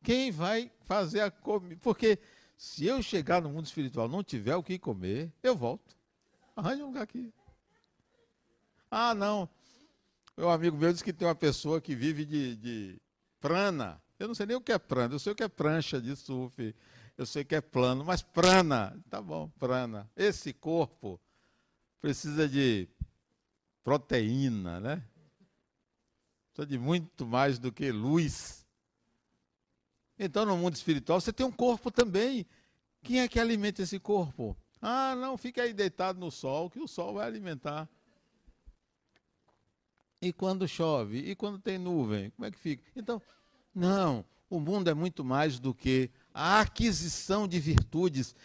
[0.04, 1.80] Quem vai fazer a comida?
[1.84, 2.18] Porque
[2.58, 5.96] se eu chegar no mundo espiritual não tiver o que comer, eu volto.
[6.56, 7.32] Arranje um lugar aqui.
[8.90, 9.48] Ah, não.
[10.36, 13.02] Meu amigo meu disse que tem uma pessoa que vive de, de
[13.40, 14.02] prana.
[14.18, 16.16] Eu não sei nem o que é prana, eu sei o que é prancha de
[16.16, 16.76] surf,
[17.16, 20.10] eu sei o que é plano, mas prana, tá bom, prana.
[20.16, 21.20] Esse corpo
[22.02, 22.88] precisa de
[23.84, 25.04] proteína, né?
[26.48, 28.66] Precisa de muito mais do que luz.
[30.18, 32.46] Então, no mundo espiritual, você tem um corpo também.
[33.04, 34.58] Quem é que alimenta esse corpo?
[34.82, 37.88] Ah, não, fica aí deitado no sol, que o sol vai alimentar.
[40.22, 41.18] E quando chove?
[41.18, 42.30] E quando tem nuvem?
[42.32, 42.84] Como é que fica?
[42.96, 43.22] Então,
[43.74, 48.36] não, o mundo é muito mais do que a aquisição de virtudes.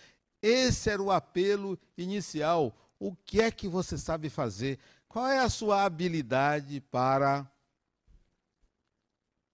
[0.41, 4.79] Esse era o apelo inicial o que é que você sabe fazer?
[5.09, 7.51] Qual é a sua habilidade para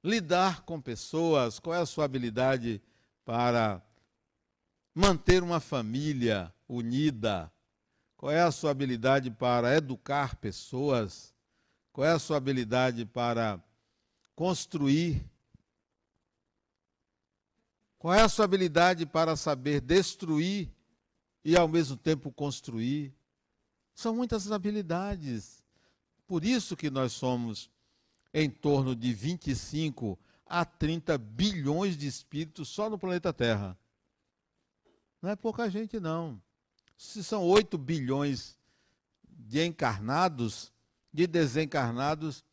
[0.02, 1.58] lidar com pessoas?
[1.58, 2.82] Qual é a sua habilidade
[3.24, 3.82] para
[4.94, 7.52] manter uma família unida?
[8.16, 11.34] Qual é a sua habilidade para educar pessoas?
[11.92, 13.62] Qual é a sua habilidade para
[14.34, 15.24] construir?
[17.98, 20.72] Qual é a sua habilidade para saber destruir
[21.44, 23.14] e ao mesmo tempo construir?
[23.94, 25.62] São muitas habilidades.
[26.26, 27.70] Por isso que nós somos
[28.32, 33.78] em torno de 25 a 30 bilhões de espíritos só no planeta Terra.
[35.20, 36.40] Não é pouca gente, não.
[36.96, 38.58] Se são 8 bilhões
[39.28, 40.72] de encarnados,
[41.12, 42.44] de desencarnados,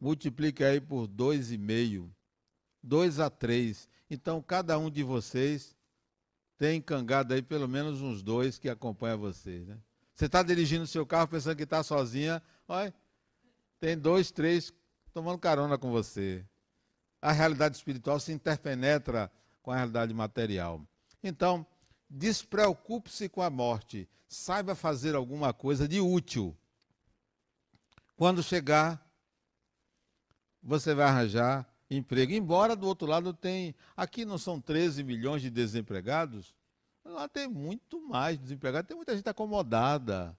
[0.00, 2.10] multiplique aí por 2,5.
[2.82, 3.88] 2 a 3.
[4.08, 5.76] Então, cada um de vocês
[6.56, 9.78] tem cangado aí pelo menos uns dois que acompanham vocês, né?
[10.16, 12.92] Você está dirigindo o seu carro pensando que está sozinha, olha,
[13.78, 14.72] tem dois, três
[15.12, 16.42] tomando carona com você.
[17.20, 20.80] A realidade espiritual se interpenetra com a realidade material.
[21.22, 21.66] Então,
[22.08, 24.08] despreocupe-se com a morte.
[24.26, 26.56] Saiba fazer alguma coisa de útil.
[28.16, 29.06] Quando chegar,
[30.62, 32.32] você vai arranjar emprego.
[32.32, 33.74] Embora do outro lado tem.
[33.94, 36.55] Aqui não são 13 milhões de desempregados?
[37.08, 40.36] Lá tem muito mais desempregado, tem muita gente acomodada.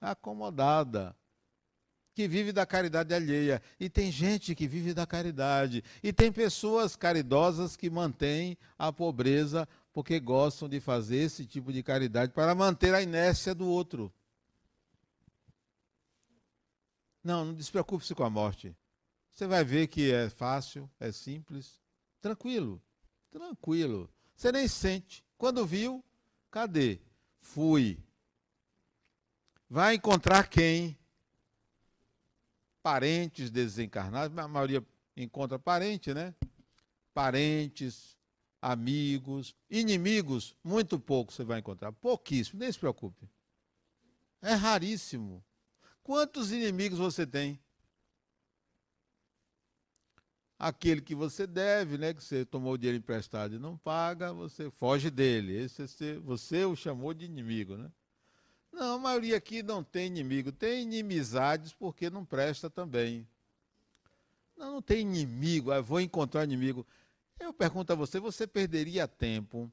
[0.00, 1.16] Acomodada.
[2.14, 3.60] Que vive da caridade alheia.
[3.78, 5.82] E tem gente que vive da caridade.
[6.02, 11.82] E tem pessoas caridosas que mantêm a pobreza porque gostam de fazer esse tipo de
[11.82, 14.12] caridade para manter a inércia do outro.
[17.22, 18.76] Não, não despreocupe-se com a morte.
[19.32, 21.80] Você vai ver que é fácil, é simples.
[22.20, 22.80] Tranquilo,
[23.30, 24.08] tranquilo.
[24.36, 25.24] Você nem sente.
[25.44, 26.02] Quando viu,
[26.50, 26.98] cadê?
[27.42, 28.02] Fui.
[29.68, 30.96] Vai encontrar quem?
[32.82, 34.82] parentes desencarnados, a maioria
[35.14, 36.34] encontra parente, né?
[37.12, 38.16] Parentes,
[38.62, 43.28] amigos, inimigos, muito pouco você vai encontrar, pouquíssimo, nem se preocupe.
[44.40, 45.44] É raríssimo.
[46.02, 47.60] Quantos inimigos você tem?
[50.58, 54.70] Aquele que você deve, né, que você tomou o dinheiro emprestado e não paga, você
[54.70, 55.56] foge dele.
[55.56, 57.90] Esse você, você o chamou de inimigo, né?
[58.72, 63.26] Não, a maioria aqui não tem inimigo, tem inimizades porque não presta também.
[64.56, 66.86] Não, não tem inimigo, ah, vou encontrar inimigo.
[67.38, 69.70] Eu pergunto a você, você perderia tempo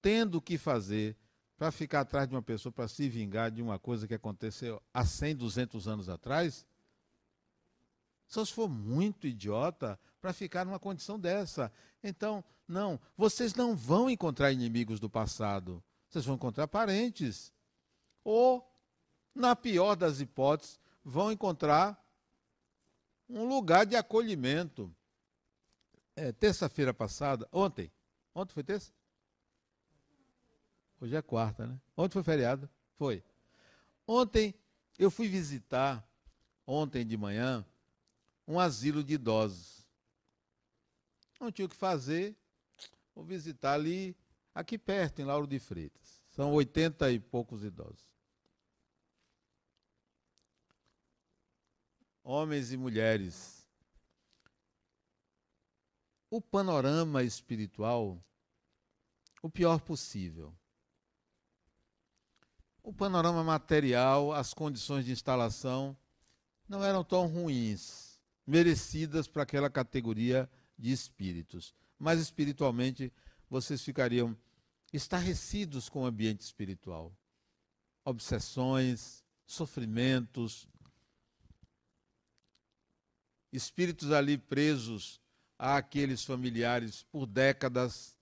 [0.00, 1.16] tendo o que fazer
[1.56, 5.04] para ficar atrás de uma pessoa para se vingar de uma coisa que aconteceu há
[5.04, 6.66] 100, 200 anos atrás?
[8.26, 11.72] Só se for muito idiota para ficar numa condição dessa.
[12.02, 15.82] Então, não, vocês não vão encontrar inimigos do passado.
[16.08, 17.52] Vocês vão encontrar parentes
[18.22, 18.68] ou,
[19.34, 21.98] na pior das hipóteses, vão encontrar
[23.28, 24.94] um lugar de acolhimento.
[26.16, 27.90] É, terça-feira passada, ontem,
[28.34, 28.92] ontem foi terça?
[31.00, 31.80] Hoje é quarta, né?
[31.96, 32.68] Ontem foi feriado?
[32.98, 33.24] Foi.
[34.06, 34.54] Ontem
[34.98, 36.06] eu fui visitar,
[36.66, 37.64] ontem de manhã,
[38.46, 39.79] um asilo de idosos.
[41.40, 42.36] Não tinha o que fazer,
[43.14, 44.14] vou visitar ali,
[44.54, 46.22] aqui perto, em Lauro de Freitas.
[46.28, 48.10] São oitenta e poucos idosos.
[52.30, 53.66] homens e mulheres,
[56.30, 58.22] o panorama espiritual,
[59.42, 60.54] o pior possível.
[62.82, 65.96] O panorama material, as condições de instalação
[66.68, 70.48] não eram tão ruins, merecidas para aquela categoria
[70.80, 71.74] de espíritos.
[71.98, 73.12] Mas espiritualmente
[73.48, 74.36] vocês ficariam
[74.92, 77.14] estarrecidos com o ambiente espiritual.
[78.04, 80.68] Obsessões, sofrimentos,
[83.52, 85.20] espíritos ali presos
[85.58, 88.16] àqueles familiares por décadas.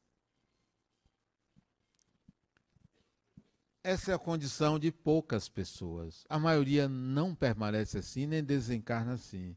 [3.83, 6.25] Essa é a condição de poucas pessoas.
[6.29, 9.57] A maioria não permanece assim, nem desencarna assim.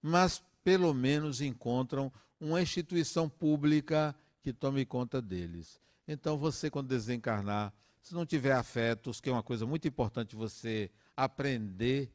[0.00, 5.80] Mas, pelo menos, encontram uma instituição pública que tome conta deles.
[6.08, 10.90] Então, você, quando desencarnar, se não tiver afetos, que é uma coisa muito importante você
[11.16, 12.12] aprender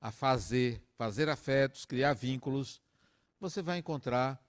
[0.00, 2.80] a fazer, fazer afetos, criar vínculos,
[3.38, 4.42] você vai encontrar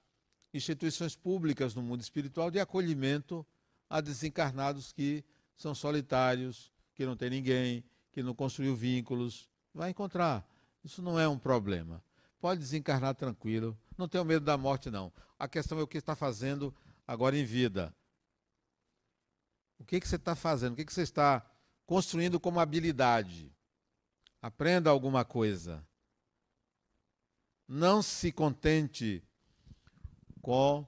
[0.54, 3.46] instituições públicas no mundo espiritual de acolhimento
[3.89, 5.22] a desencarnados que
[5.54, 9.50] são solitários, que não tem ninguém, que não construiu vínculos.
[9.74, 10.50] Vai encontrar.
[10.82, 12.02] Isso não é um problema.
[12.39, 13.78] Pode desencarnar tranquilo.
[13.97, 15.12] Não tenha medo da morte, não.
[15.38, 16.73] A questão é o que está fazendo
[17.08, 17.93] agora em vida.
[19.78, 20.73] O que, que você está fazendo?
[20.73, 21.45] O que, que você está
[21.86, 23.52] construindo como habilidade?
[24.41, 25.86] Aprenda alguma coisa.
[27.67, 29.23] Não se contente
[30.41, 30.86] com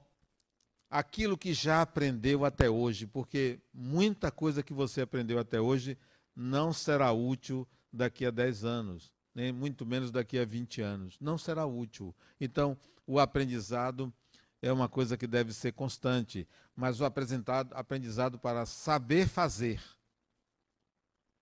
[0.90, 5.96] aquilo que já aprendeu até hoje, porque muita coisa que você aprendeu até hoje
[6.34, 11.16] não será útil daqui a 10 anos, nem muito menos daqui a 20 anos.
[11.20, 12.14] Não será útil.
[12.40, 14.12] Então, o aprendizado
[14.60, 19.82] é uma coisa que deve ser constante, mas o aprendizado para saber fazer.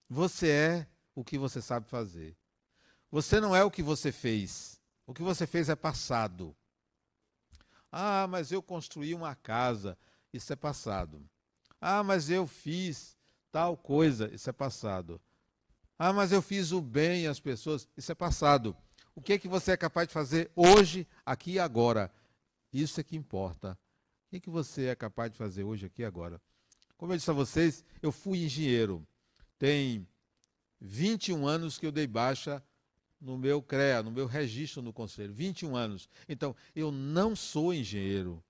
[0.09, 2.37] Você é o que você sabe fazer.
[3.11, 4.81] Você não é o que você fez.
[5.07, 6.57] O que você fez é passado.
[7.91, 9.99] Ah, mas eu construí uma casa.
[10.33, 11.29] Isso é passado.
[11.81, 13.17] Ah, mas eu fiz
[13.51, 14.33] tal coisa.
[14.33, 15.21] Isso é passado.
[16.03, 17.87] Ah, mas eu fiz o bem às pessoas.
[17.95, 18.75] Isso é passado.
[19.15, 22.11] O que é que você é capaz de fazer hoje, aqui e agora?
[22.73, 23.73] Isso é que importa.
[23.73, 26.41] O que, é que você é capaz de fazer hoje, aqui e agora?
[26.97, 29.07] Como eu disse a vocês, eu fui engenheiro.
[29.59, 30.09] Tem
[30.81, 32.65] 21 anos que eu dei baixa
[33.21, 35.35] no meu CREA, no meu registro no conselho.
[35.35, 36.09] 21 anos.
[36.27, 38.43] Então, eu não sou engenheiro.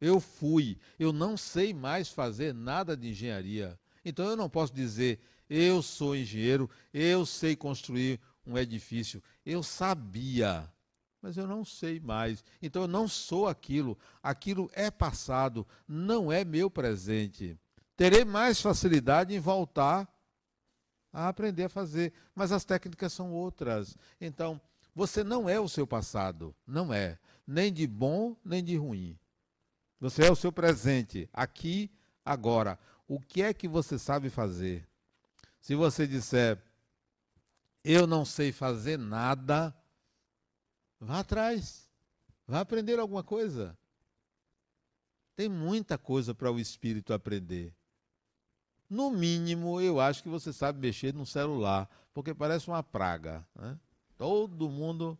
[0.00, 0.78] Eu fui.
[0.98, 3.78] Eu não sei mais fazer nada de engenharia.
[4.02, 9.22] Então, eu não posso dizer, eu sou engenheiro, eu sei construir um edifício.
[9.44, 10.70] Eu sabia,
[11.20, 12.44] mas eu não sei mais.
[12.60, 13.98] Então, eu não sou aquilo.
[14.22, 17.58] Aquilo é passado, não é meu presente.
[17.96, 20.08] Terei mais facilidade em voltar
[21.12, 23.96] a aprender a fazer, mas as técnicas são outras.
[24.20, 24.60] Então,
[24.94, 29.16] você não é o seu passado, não é, nem de bom nem de ruim.
[30.00, 31.90] Você é o seu presente, aqui,
[32.24, 32.78] agora.
[33.06, 34.86] O que é que você sabe fazer?
[35.64, 36.62] Se você disser,
[37.82, 39.74] eu não sei fazer nada,
[41.00, 41.88] vá atrás,
[42.46, 43.74] vá aprender alguma coisa.
[45.34, 47.74] Tem muita coisa para o espírito aprender.
[48.90, 53.42] No mínimo, eu acho que você sabe mexer no celular, porque parece uma praga.
[53.54, 53.80] Né?
[54.18, 55.18] Todo mundo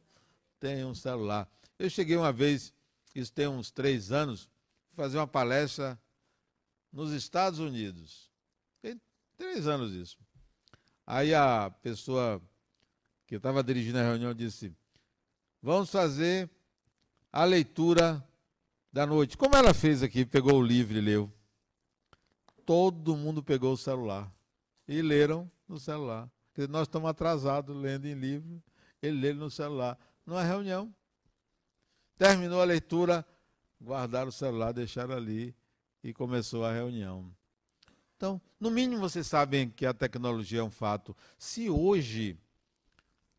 [0.60, 1.50] tem um celular.
[1.78, 2.70] Eu cheguei uma vez,
[3.14, 4.46] isso tem uns três anos,
[4.92, 5.98] fazer uma palestra
[6.92, 8.30] nos Estados Unidos.
[8.82, 9.00] Tem
[9.38, 10.22] três anos isso.
[11.06, 12.40] Aí a pessoa
[13.26, 14.72] que estava dirigindo a reunião disse:
[15.62, 16.50] Vamos fazer
[17.32, 18.26] a leitura
[18.92, 19.36] da noite.
[19.36, 21.32] Como ela fez aqui, pegou o livro e leu.
[22.64, 24.32] Todo mundo pegou o celular
[24.88, 26.30] e leram no celular.
[26.70, 28.62] Nós estamos atrasados lendo em livro,
[29.02, 29.98] ele lê no celular.
[30.24, 30.94] Numa reunião.
[32.16, 33.26] Terminou a leitura,
[33.82, 35.54] guardaram o celular, deixaram ali
[36.02, 37.34] e começou a reunião.
[38.16, 41.16] Então, no mínimo vocês sabem que a tecnologia é um fato.
[41.38, 42.38] Se hoje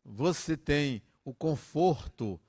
[0.04, 2.40] você tem o conforto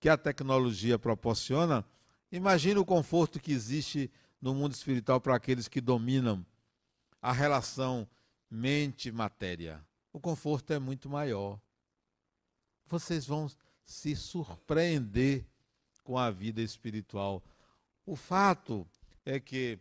[0.00, 1.84] que a tecnologia proporciona,
[2.30, 4.10] imagine o conforto que existe
[4.40, 6.44] no mundo espiritual para aqueles que dominam
[7.20, 8.08] a relação
[8.50, 9.84] mente-matéria.
[10.12, 11.58] O conforto é muito maior.
[12.86, 13.50] Vocês vão
[13.84, 15.44] se surpreender
[16.02, 17.42] com a vida espiritual.
[18.06, 18.86] O fato
[19.24, 19.78] é que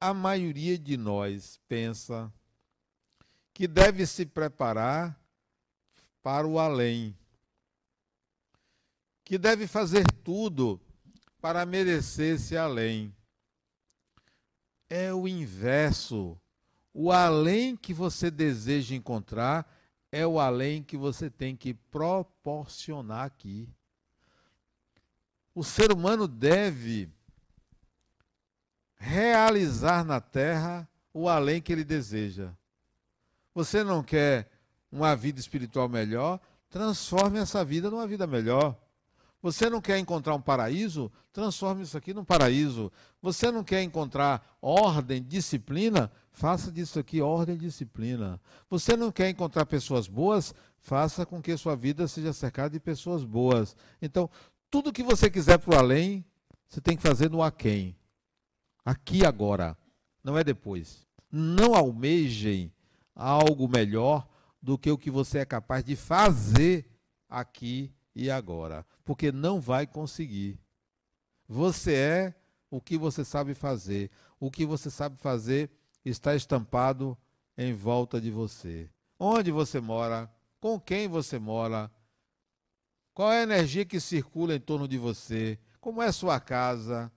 [0.00, 2.32] a maioria de nós pensa
[3.52, 5.18] que deve se preparar
[6.22, 7.16] para o além,
[9.24, 10.80] que deve fazer tudo
[11.40, 13.14] para merecer esse além.
[14.88, 16.40] É o inverso.
[16.92, 19.70] O além que você deseja encontrar
[20.10, 23.68] é o além que você tem que proporcionar aqui.
[25.54, 27.12] O ser humano deve
[29.04, 32.50] realizar na terra o além que ele deseja.
[33.54, 34.50] Você não quer
[34.90, 36.40] uma vida espiritual melhor?
[36.70, 38.76] Transforme essa vida numa vida melhor.
[39.42, 41.12] Você não quer encontrar um paraíso?
[41.30, 42.90] Transforme isso aqui num paraíso.
[43.20, 46.10] Você não quer encontrar ordem, disciplina?
[46.32, 48.40] Faça disso aqui ordem e disciplina.
[48.70, 50.54] Você não quer encontrar pessoas boas?
[50.78, 53.76] Faça com que sua vida seja cercada de pessoas boas.
[54.00, 54.30] Então,
[54.70, 56.24] tudo que você quiser para o além,
[56.66, 57.94] você tem que fazer no aquém.
[58.84, 59.76] Aqui agora,
[60.22, 61.06] não é depois.
[61.30, 62.72] Não almejem
[63.14, 64.28] algo melhor
[64.60, 66.86] do que o que você é capaz de fazer
[67.28, 70.58] aqui e agora, porque não vai conseguir.
[71.48, 72.34] Você é
[72.70, 74.10] o que você sabe fazer.
[74.40, 75.70] O que você sabe fazer
[76.04, 77.16] está estampado
[77.56, 78.90] em volta de você.
[79.18, 80.30] Onde você mora,
[80.60, 81.90] com quem você mora,
[83.12, 87.12] qual é a energia que circula em torno de você, como é sua casa,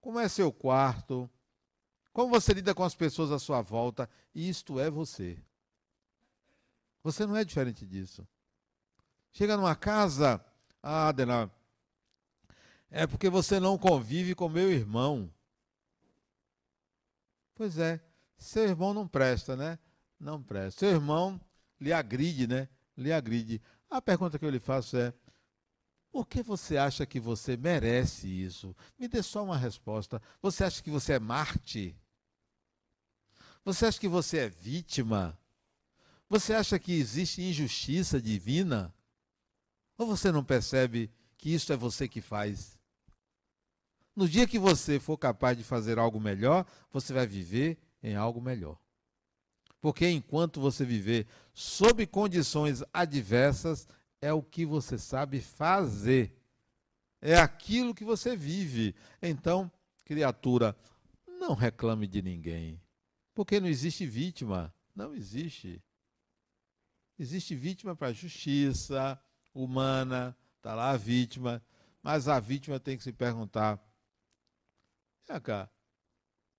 [0.00, 1.28] como é seu quarto,
[2.12, 5.38] como você lida com as pessoas à sua volta, isto é você.
[7.02, 8.26] Você não é diferente disso.
[9.32, 10.44] Chega numa casa,
[10.82, 11.50] ah, Adenal,
[12.90, 15.32] é porque você não convive com meu irmão.
[17.54, 18.00] Pois é,
[18.36, 19.78] seu irmão não presta, né?
[20.18, 20.80] Não presta.
[20.80, 21.40] Seu irmão
[21.80, 22.68] lhe agride, né?
[22.96, 23.60] Lhe agride.
[23.90, 25.12] A pergunta que eu lhe faço é:
[26.18, 28.74] por que você acha que você merece isso?
[28.98, 30.20] Me dê só uma resposta.
[30.42, 31.96] Você acha que você é Marte?
[33.64, 35.38] Você acha que você é vítima?
[36.28, 38.92] Você acha que existe injustiça divina?
[39.96, 42.76] Ou você não percebe que isso é você que faz?
[44.16, 48.40] No dia que você for capaz de fazer algo melhor, você vai viver em algo
[48.40, 48.76] melhor.
[49.80, 53.86] Porque enquanto você viver sob condições adversas,
[54.20, 56.34] é o que você sabe fazer.
[57.20, 58.94] É aquilo que você vive.
[59.20, 59.70] Então,
[60.04, 60.76] criatura,
[61.26, 62.80] não reclame de ninguém.
[63.34, 64.74] Porque não existe vítima.
[64.94, 65.82] Não existe.
[67.18, 69.20] Existe vítima para a justiça
[69.52, 71.62] humana, está lá a vítima,
[72.02, 73.80] mas a vítima tem que se perguntar:
[75.26, 75.68] vem cá,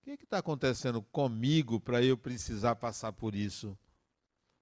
[0.02, 3.78] o que está acontecendo comigo para eu precisar passar por isso?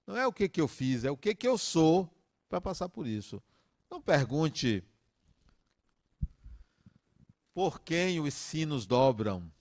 [0.06, 2.17] Não é o que, que eu fiz, é o que, que eu sou
[2.50, 3.42] para passar por isso.
[3.90, 4.84] Não pergunte
[7.54, 9.52] por quem os sinos dobram.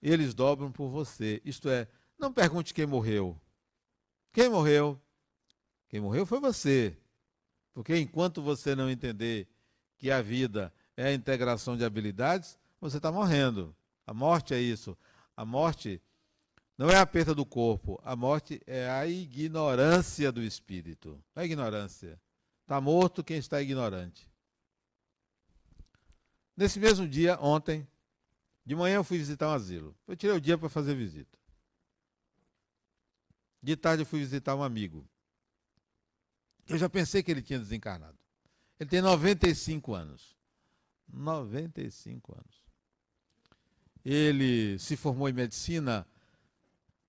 [0.00, 1.40] Eles dobram por você.
[1.44, 3.38] Isto é, não pergunte quem morreu.
[4.32, 5.00] Quem morreu?
[5.88, 6.96] Quem morreu foi você.
[7.72, 9.48] Porque enquanto você não entender
[9.98, 13.74] que a vida é a integração de habilidades, você está morrendo.
[14.06, 14.96] A morte é isso.
[15.36, 16.00] A morte
[16.78, 21.22] não é a perda do corpo, a morte é a ignorância do espírito.
[21.34, 22.20] Não é ignorância.
[22.62, 24.30] Está morto quem está ignorante.
[26.54, 27.86] Nesse mesmo dia, ontem,
[28.64, 29.96] de manhã eu fui visitar um asilo.
[30.06, 31.38] Eu tirei o dia para fazer visita.
[33.62, 35.08] De tarde eu fui visitar um amigo.
[36.68, 38.18] Eu já pensei que ele tinha desencarnado.
[38.78, 40.36] Ele tem 95 anos.
[41.08, 42.62] 95 anos.
[44.04, 46.06] Ele se formou em medicina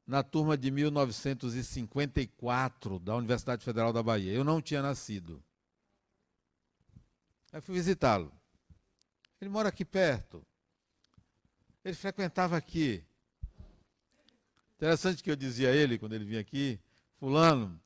[0.07, 4.31] na turma de 1954 da Universidade Federal da Bahia.
[4.31, 5.43] Eu não tinha nascido.
[7.51, 8.31] Aí fui visitá-lo.
[9.41, 10.41] Ele mora aqui perto.
[11.83, 13.03] Ele frequentava aqui.
[14.77, 16.79] Interessante que eu dizia a ele, quando ele vinha aqui,
[17.19, 17.77] fulano,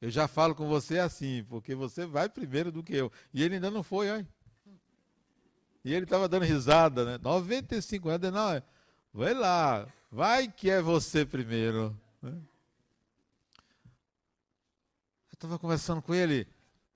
[0.00, 3.10] eu já falo com você assim, porque você vai primeiro do que eu.
[3.32, 4.28] E ele ainda não foi, olha.
[5.84, 7.18] E ele estava dando risada, né?
[7.22, 8.62] 95 anos, não, é,
[9.12, 11.98] vai lá, vai que é você primeiro.
[12.20, 12.30] Né?
[15.30, 16.46] Eu estava conversando com ele,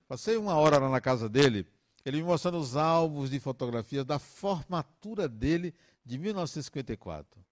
[0.07, 1.65] passei uma hora lá na casa dele,
[2.05, 5.73] ele me mostrando os álbuns de fotografias da formatura dele
[6.05, 7.43] de 1954.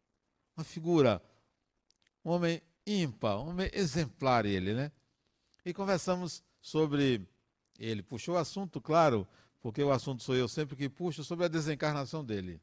[0.55, 1.21] Uma figura,
[2.23, 4.91] um homem ímpar, um homem exemplar ele, né?
[5.65, 7.27] E conversamos sobre
[7.77, 8.01] ele.
[8.01, 9.27] Puxou o assunto, claro,
[9.59, 12.61] porque o assunto sou eu sempre que puxo, sobre a desencarnação dele.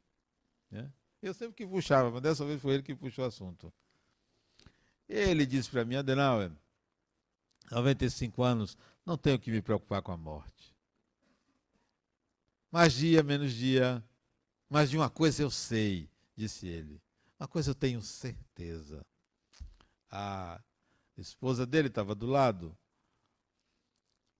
[0.71, 0.89] Né?
[1.23, 3.71] Eu sempre que puxava, mas dessa vez foi ele que puxou o assunto.
[5.07, 6.51] Ele disse para mim, Adenauer,
[7.71, 10.75] 95 anos, não tenho que me preocupar com a morte.
[12.69, 14.03] Mais dia, menos dia,
[14.69, 17.01] mas de uma coisa eu sei, disse ele.
[17.39, 19.05] Uma coisa eu tenho certeza.
[20.11, 20.61] A
[21.17, 22.77] esposa dele estava do lado.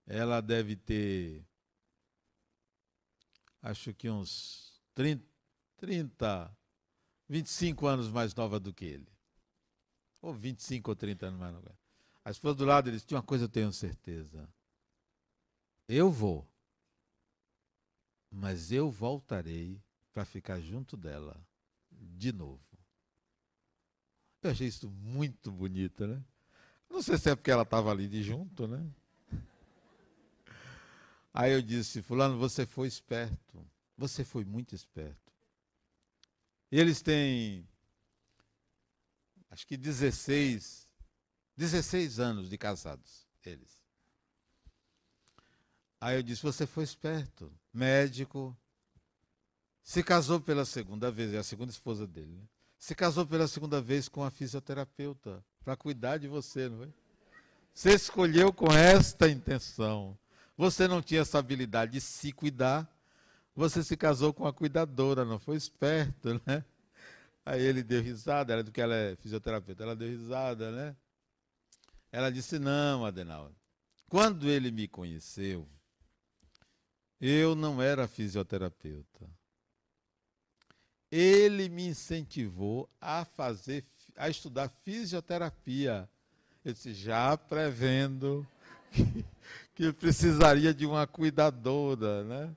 [0.06, 1.46] Ela deve ter
[3.62, 5.26] acho que uns 30,
[5.78, 6.58] 30,
[7.30, 9.12] 25 anos mais nova do que ele.
[10.22, 11.78] Ou 25 ou 30 anos mais nova.
[12.24, 14.48] A esposa do lado, disse, uma coisa eu tenho certeza.
[15.88, 16.48] Eu vou,
[18.32, 19.82] mas eu voltarei
[20.14, 21.40] para ficar junto dela
[21.92, 22.62] de novo.
[24.42, 26.24] Eu achei isso muito bonito, né?
[26.90, 28.86] Não sei se é porque ela estava ali de junto, né?
[31.34, 33.66] Aí eu disse, fulano, você foi esperto.
[33.98, 35.23] Você foi muito esperto.
[36.76, 37.68] Eles têm,
[39.52, 40.88] acho que 16,
[41.56, 43.80] 16 anos de casados, eles.
[46.02, 48.58] Aí eu disse, você foi esperto, médico,
[49.84, 52.48] se casou pela segunda vez, é a segunda esposa dele, né?
[52.80, 56.94] Se casou pela segunda vez com a fisioterapeuta, para cuidar de você, não foi?
[57.72, 60.18] Você escolheu com esta intenção.
[60.58, 62.92] Você não tinha essa habilidade de se cuidar.
[63.56, 66.64] Você se casou com uma cuidadora, não foi esperto, né?
[67.46, 70.96] Aí ele deu risada, era do que ela é fisioterapeuta, ela deu risada, né?
[72.12, 73.52] Ela disse: Não, Adenauer.
[74.08, 75.68] Quando ele me conheceu,
[77.20, 79.30] eu não era fisioterapeuta.
[81.12, 83.86] Ele me incentivou a fazer,
[84.16, 86.10] a estudar fisioterapia.
[86.66, 88.48] Eu disse, já prevendo
[88.92, 89.26] que,
[89.76, 92.56] que precisaria de uma cuidadora, né?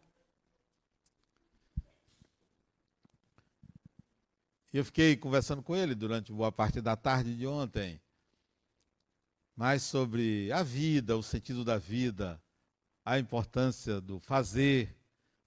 [4.77, 7.99] Eu fiquei conversando com ele durante boa parte da tarde de ontem,
[9.57, 12.39] mais sobre a vida, o sentido da vida,
[13.03, 14.95] a importância do fazer,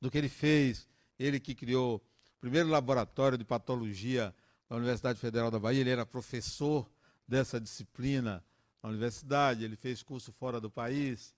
[0.01, 0.87] do que ele fez.
[1.19, 4.33] Ele que criou o primeiro laboratório de patologia
[4.67, 6.89] na Universidade Federal da Bahia, ele era professor
[7.27, 8.43] dessa disciplina
[8.81, 11.35] na universidade, ele fez curso fora do país.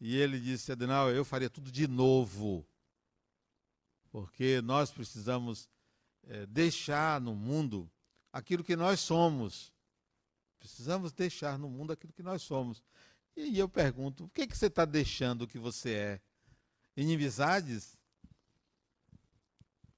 [0.00, 2.64] E ele disse, Adenal, eu faria tudo de novo,
[4.12, 5.68] porque nós precisamos
[6.24, 7.90] é, deixar no mundo
[8.32, 9.72] aquilo que nós somos.
[10.58, 12.82] Precisamos deixar no mundo aquilo que nós somos.
[13.36, 16.20] E eu pergunto, o que, que você está deixando o que você é?
[16.96, 17.96] Inimizades?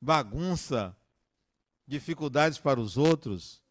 [0.00, 0.96] Bagunça?
[1.86, 3.62] Dificuldades para os outros?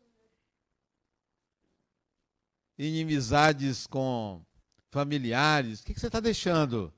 [2.77, 4.45] Inimizades com
[4.93, 6.93] familiares, o que, você está deixando?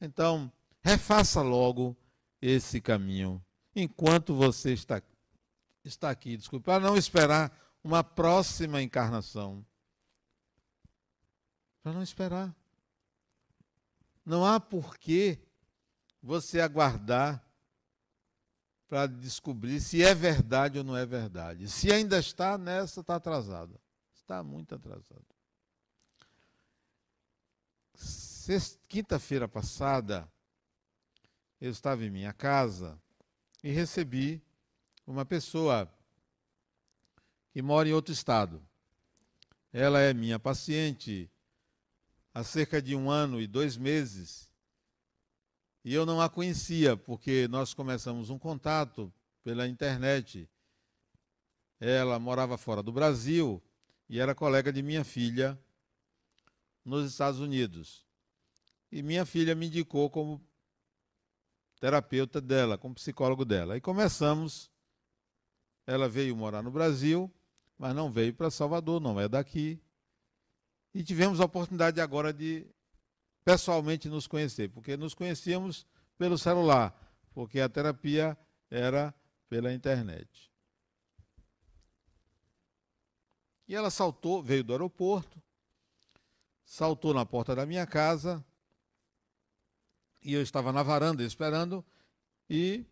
[0.00, 0.50] Então,
[0.82, 1.96] refaça logo
[2.42, 3.44] esse caminho,
[3.74, 5.02] enquanto você está,
[5.84, 7.52] está aqui, desculpe, para não esperar
[7.82, 9.64] uma próxima encarnação.
[11.82, 12.54] Para não esperar.
[14.24, 15.38] Não há porquê
[16.22, 17.42] você aguardar
[18.88, 21.68] para descobrir se é verdade ou não é verdade.
[21.68, 23.78] Se ainda está nessa, está atrasado.
[24.14, 25.26] Está muito atrasado
[28.88, 30.30] quinta-feira passada,
[31.60, 32.98] eu estava em minha casa
[33.62, 34.42] e recebi
[35.06, 35.92] uma pessoa
[37.50, 38.62] que mora em outro estado.
[39.72, 41.30] Ela é minha paciente
[42.32, 44.48] há cerca de um ano e dois meses.
[45.84, 50.48] E eu não a conhecia, porque nós começamos um contato pela internet.
[51.80, 53.62] Ela morava fora do Brasil
[54.08, 55.58] e era colega de minha filha
[56.84, 58.06] nos Estados Unidos.
[58.90, 60.40] E minha filha me indicou como
[61.78, 63.76] terapeuta dela, como psicólogo dela.
[63.76, 64.70] E começamos.
[65.86, 67.32] Ela veio morar no Brasil,
[67.78, 69.80] mas não veio para Salvador, não é daqui.
[70.92, 72.66] E tivemos a oportunidade agora de
[73.44, 75.86] pessoalmente nos conhecer, porque nos conhecíamos
[76.18, 76.94] pelo celular,
[77.32, 78.36] porque a terapia
[78.70, 79.14] era
[79.48, 80.52] pela internet.
[83.66, 85.42] E ela saltou, veio do aeroporto,
[86.64, 88.44] saltou na porta da minha casa,
[90.22, 91.84] e eu estava na varanda esperando,
[92.48, 92.84] e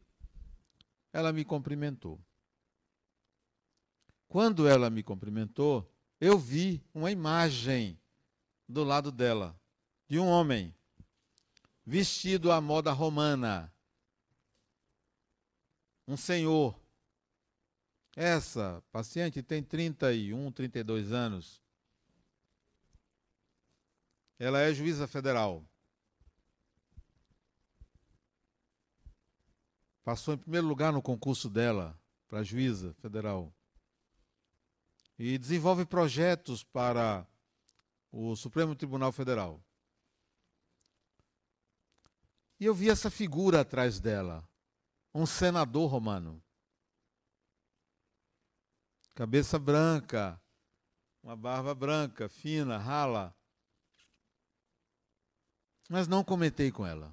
[1.13, 2.21] ela me cumprimentou.
[4.29, 7.99] Quando ela me cumprimentou, eu vi uma imagem
[8.69, 9.59] do lado dela,
[10.09, 10.75] de um homem,
[11.85, 13.73] vestido à moda romana.
[16.07, 16.79] Um senhor.
[18.15, 21.63] Essa paciente tem 31, 32 anos.
[24.39, 25.65] Ela é juíza federal.
[30.07, 33.53] Passou em primeiro lugar no concurso dela para juíza federal.
[35.19, 37.27] E desenvolve projetos para
[38.13, 39.61] o Supremo Tribunal Federal.
[42.61, 44.49] E eu vi essa figura atrás dela,
[45.13, 46.41] um senador romano.
[49.13, 50.41] Cabeça branca,
[51.21, 53.37] uma barba branca, fina, rala.
[55.91, 57.13] Mas não comentei com ela.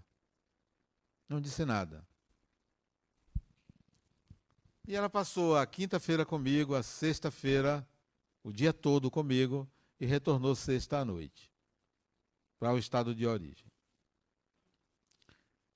[1.28, 2.08] Não disse nada.
[4.86, 7.88] E ela passou a quinta-feira comigo, a sexta-feira,
[8.44, 11.50] o dia todo comigo, e retornou sexta à noite
[12.60, 13.66] para o estado de origem.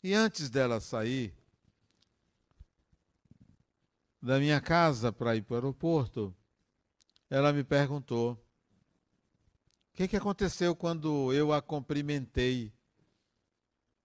[0.04, 1.34] E antes dela sair
[4.22, 6.36] da minha casa para ir para o aeroporto,
[7.30, 12.74] ela me perguntou: o que, que aconteceu quando eu a cumprimentei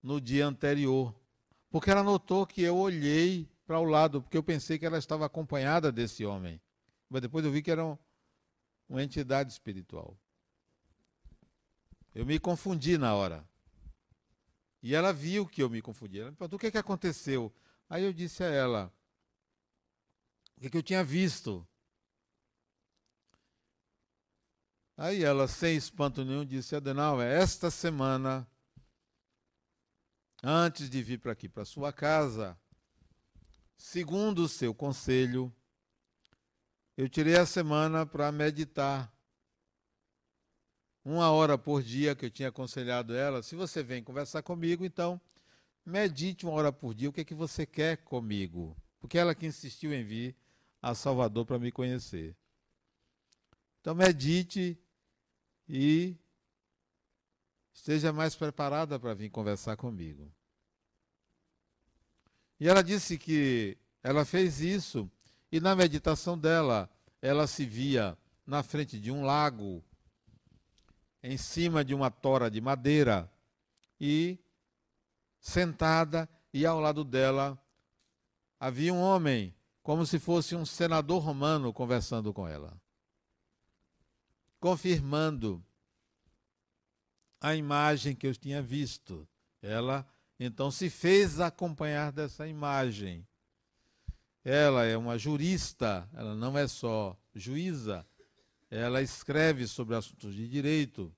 [0.00, 1.12] no dia anterior?
[1.70, 5.24] Porque ela notou que eu olhei para o lado, porque eu pensei que ela estava
[5.24, 6.60] acompanhada desse homem.
[7.08, 7.96] Mas depois eu vi que era um,
[8.86, 10.14] uma entidade espiritual.
[12.14, 13.48] Eu me confundi na hora.
[14.82, 16.20] E ela viu que eu me confundi.
[16.20, 17.50] Ela me perguntou o que, é que aconteceu.
[17.88, 18.92] Aí eu disse a ela
[20.58, 21.66] o que, é que eu tinha visto.
[24.98, 28.46] Aí ela, sem espanto nenhum, disse: Adenauer, esta semana,
[30.42, 32.60] antes de vir para aqui, para sua casa,
[33.82, 35.52] segundo o seu conselho,
[36.96, 39.12] eu tirei a semana para meditar.
[41.04, 43.42] Uma hora por dia que eu tinha aconselhado ela.
[43.42, 45.20] Se você vem conversar comigo, então
[45.84, 48.76] medite uma hora por dia o que, é que você quer comigo.
[49.00, 50.36] Porque ela que insistiu em vir
[50.80, 52.36] a Salvador para me conhecer.
[53.80, 54.78] Então medite
[55.68, 56.16] e
[57.72, 60.32] esteja mais preparada para vir conversar comigo.
[62.62, 65.10] E ela disse que ela fez isso
[65.50, 66.88] e na meditação dela,
[67.20, 69.82] ela se via na frente de um lago,
[71.24, 73.28] em cima de uma tora de madeira
[74.00, 74.38] e
[75.40, 77.60] sentada e ao lado dela
[78.60, 79.52] havia um homem,
[79.82, 82.80] como se fosse um senador romano conversando com ela,
[84.60, 85.60] confirmando
[87.40, 89.26] a imagem que eu tinha visto.
[89.60, 90.06] Ela
[90.44, 93.26] então se fez acompanhar dessa imagem.
[94.44, 98.04] Ela é uma jurista, ela não é só juíza,
[98.70, 101.14] ela escreve sobre assuntos de direito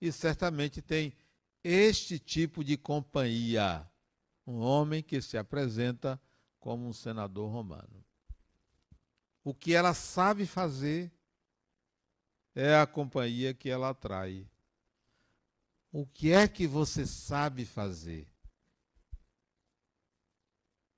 [0.00, 1.12] e certamente tem
[1.62, 3.86] este tipo de companhia.
[4.46, 6.20] Um homem que se apresenta
[6.58, 8.04] como um senador romano.
[9.42, 11.12] O que ela sabe fazer
[12.54, 14.48] é a companhia que ela atrai.
[15.92, 18.33] O que é que você sabe fazer?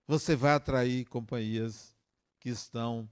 [0.07, 1.95] Você vai atrair companhias
[2.39, 3.09] que estão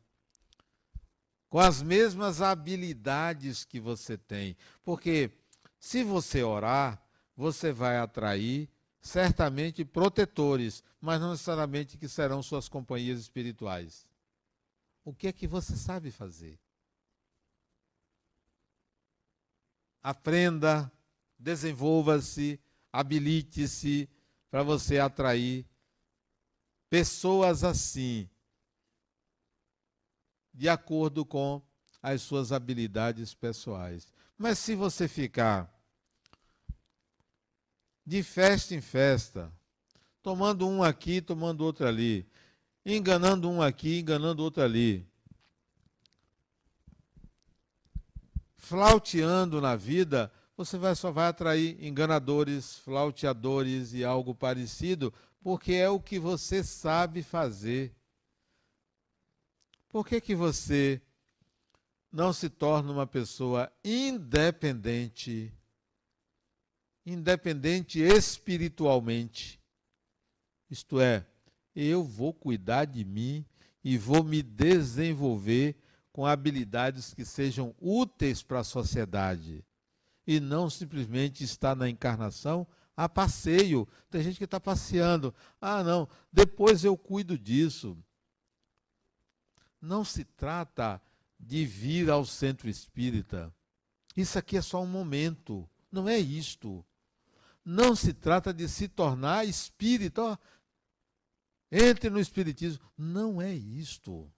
[1.49, 4.57] com as mesmas habilidades que você tem.
[4.83, 5.31] Porque
[5.79, 7.01] se você orar,
[7.37, 8.69] você vai atrair
[9.01, 14.07] certamente protetores, mas não necessariamente que serão suas companhias espirituais.
[15.05, 16.59] O que é que você sabe fazer?
[20.03, 20.91] Aprenda,
[21.39, 22.59] desenvolva-se,
[22.93, 24.09] habilite-se
[24.51, 25.67] para você atrair
[26.95, 28.31] pessoas assim,
[30.53, 31.61] de acordo com
[32.01, 34.13] as suas habilidades pessoais.
[34.39, 35.77] Mas se você ficar
[38.07, 39.53] de festa em festa,
[40.23, 42.29] tomando um aqui, tomando outro ali,
[42.87, 45.05] enganando um aqui, enganando outro ali,
[48.57, 55.13] flauteando na vida, você vai, só vai atrair enganadores, flauteadores e algo parecido,
[55.45, 57.95] porque é o que você sabe fazer.
[59.91, 61.03] Por que, que você
[62.11, 65.53] não se torna uma pessoa independente,
[67.05, 69.61] independente espiritualmente,
[70.71, 71.27] Isto é,
[71.77, 73.45] eu vou cuidar de mim
[73.85, 75.77] e vou me desenvolver
[76.11, 79.63] com habilidades que sejam úteis para a sociedade.
[80.27, 82.67] E não simplesmente estar na encarnação
[82.97, 83.89] a passeio.
[84.11, 85.35] Tem gente que está passeando.
[85.61, 87.97] Ah, não, depois eu cuido disso.
[89.81, 91.01] Não se trata
[91.39, 93.53] de vir ao centro espírita.
[94.17, 95.69] Isso aqui é só um momento.
[95.91, 96.85] Não é isto.
[97.65, 100.23] Não se trata de se tornar espírita.
[100.23, 100.39] Oh,
[101.71, 102.85] entre no espiritismo.
[102.97, 104.31] Não é isto.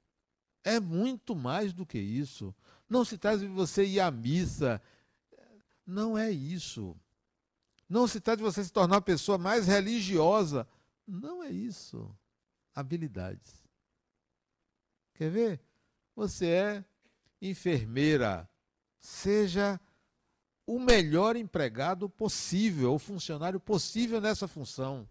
[0.65, 2.55] É muito mais do que isso.
[2.89, 4.83] Não se trata de você ir à missa.
[5.87, 6.97] Não é isso.
[7.89, 10.66] Não se trata de você se tornar uma pessoa mais religiosa.
[11.07, 12.14] Não é isso.
[12.74, 13.64] Habilidades.
[15.14, 15.61] Quer ver?
[16.14, 16.84] Você é
[17.41, 18.49] enfermeira.
[18.99, 19.80] Seja
[20.66, 25.09] o melhor empregado possível, o funcionário possível nessa função.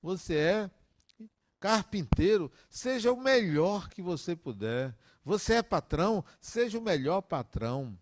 [0.00, 0.70] Você é
[1.60, 4.96] carpinteiro, seja o melhor que você puder.
[5.24, 7.98] Você é patrão, seja o melhor patrão.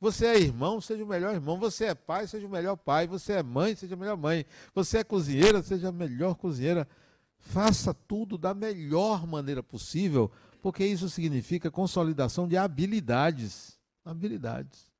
[0.00, 1.58] Você é irmão, seja o melhor irmão.
[1.58, 3.06] Você é pai, seja o melhor pai.
[3.06, 4.44] Você é mãe, seja a melhor mãe.
[4.74, 6.86] Você é cozinheira, seja a melhor cozinheira.
[7.38, 10.30] Faça tudo da melhor maneira possível,
[10.62, 13.78] porque isso significa consolidação de habilidades.
[14.04, 14.90] Habilidades.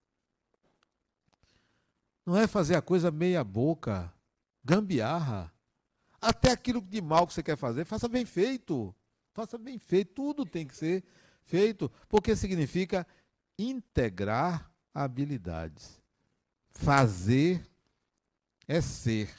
[2.25, 4.13] Não é fazer a coisa meia boca,
[4.65, 5.53] gambiarra.
[6.21, 8.95] Até aquilo de mal que você quer fazer, faça bem feito.
[9.35, 10.15] Faça bem feito.
[10.15, 11.05] Tudo tem que ser
[11.45, 13.07] feito, porque significa
[13.59, 16.01] integrar habilidades.
[16.71, 17.67] Fazer
[18.69, 19.31] é ser.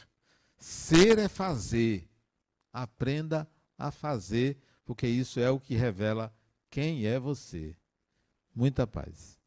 [0.58, 2.08] Ser é fazer.
[2.72, 6.34] Aprenda a fazer, porque isso é o que revela
[6.70, 7.76] quem é você.
[8.54, 9.40] Muita paz.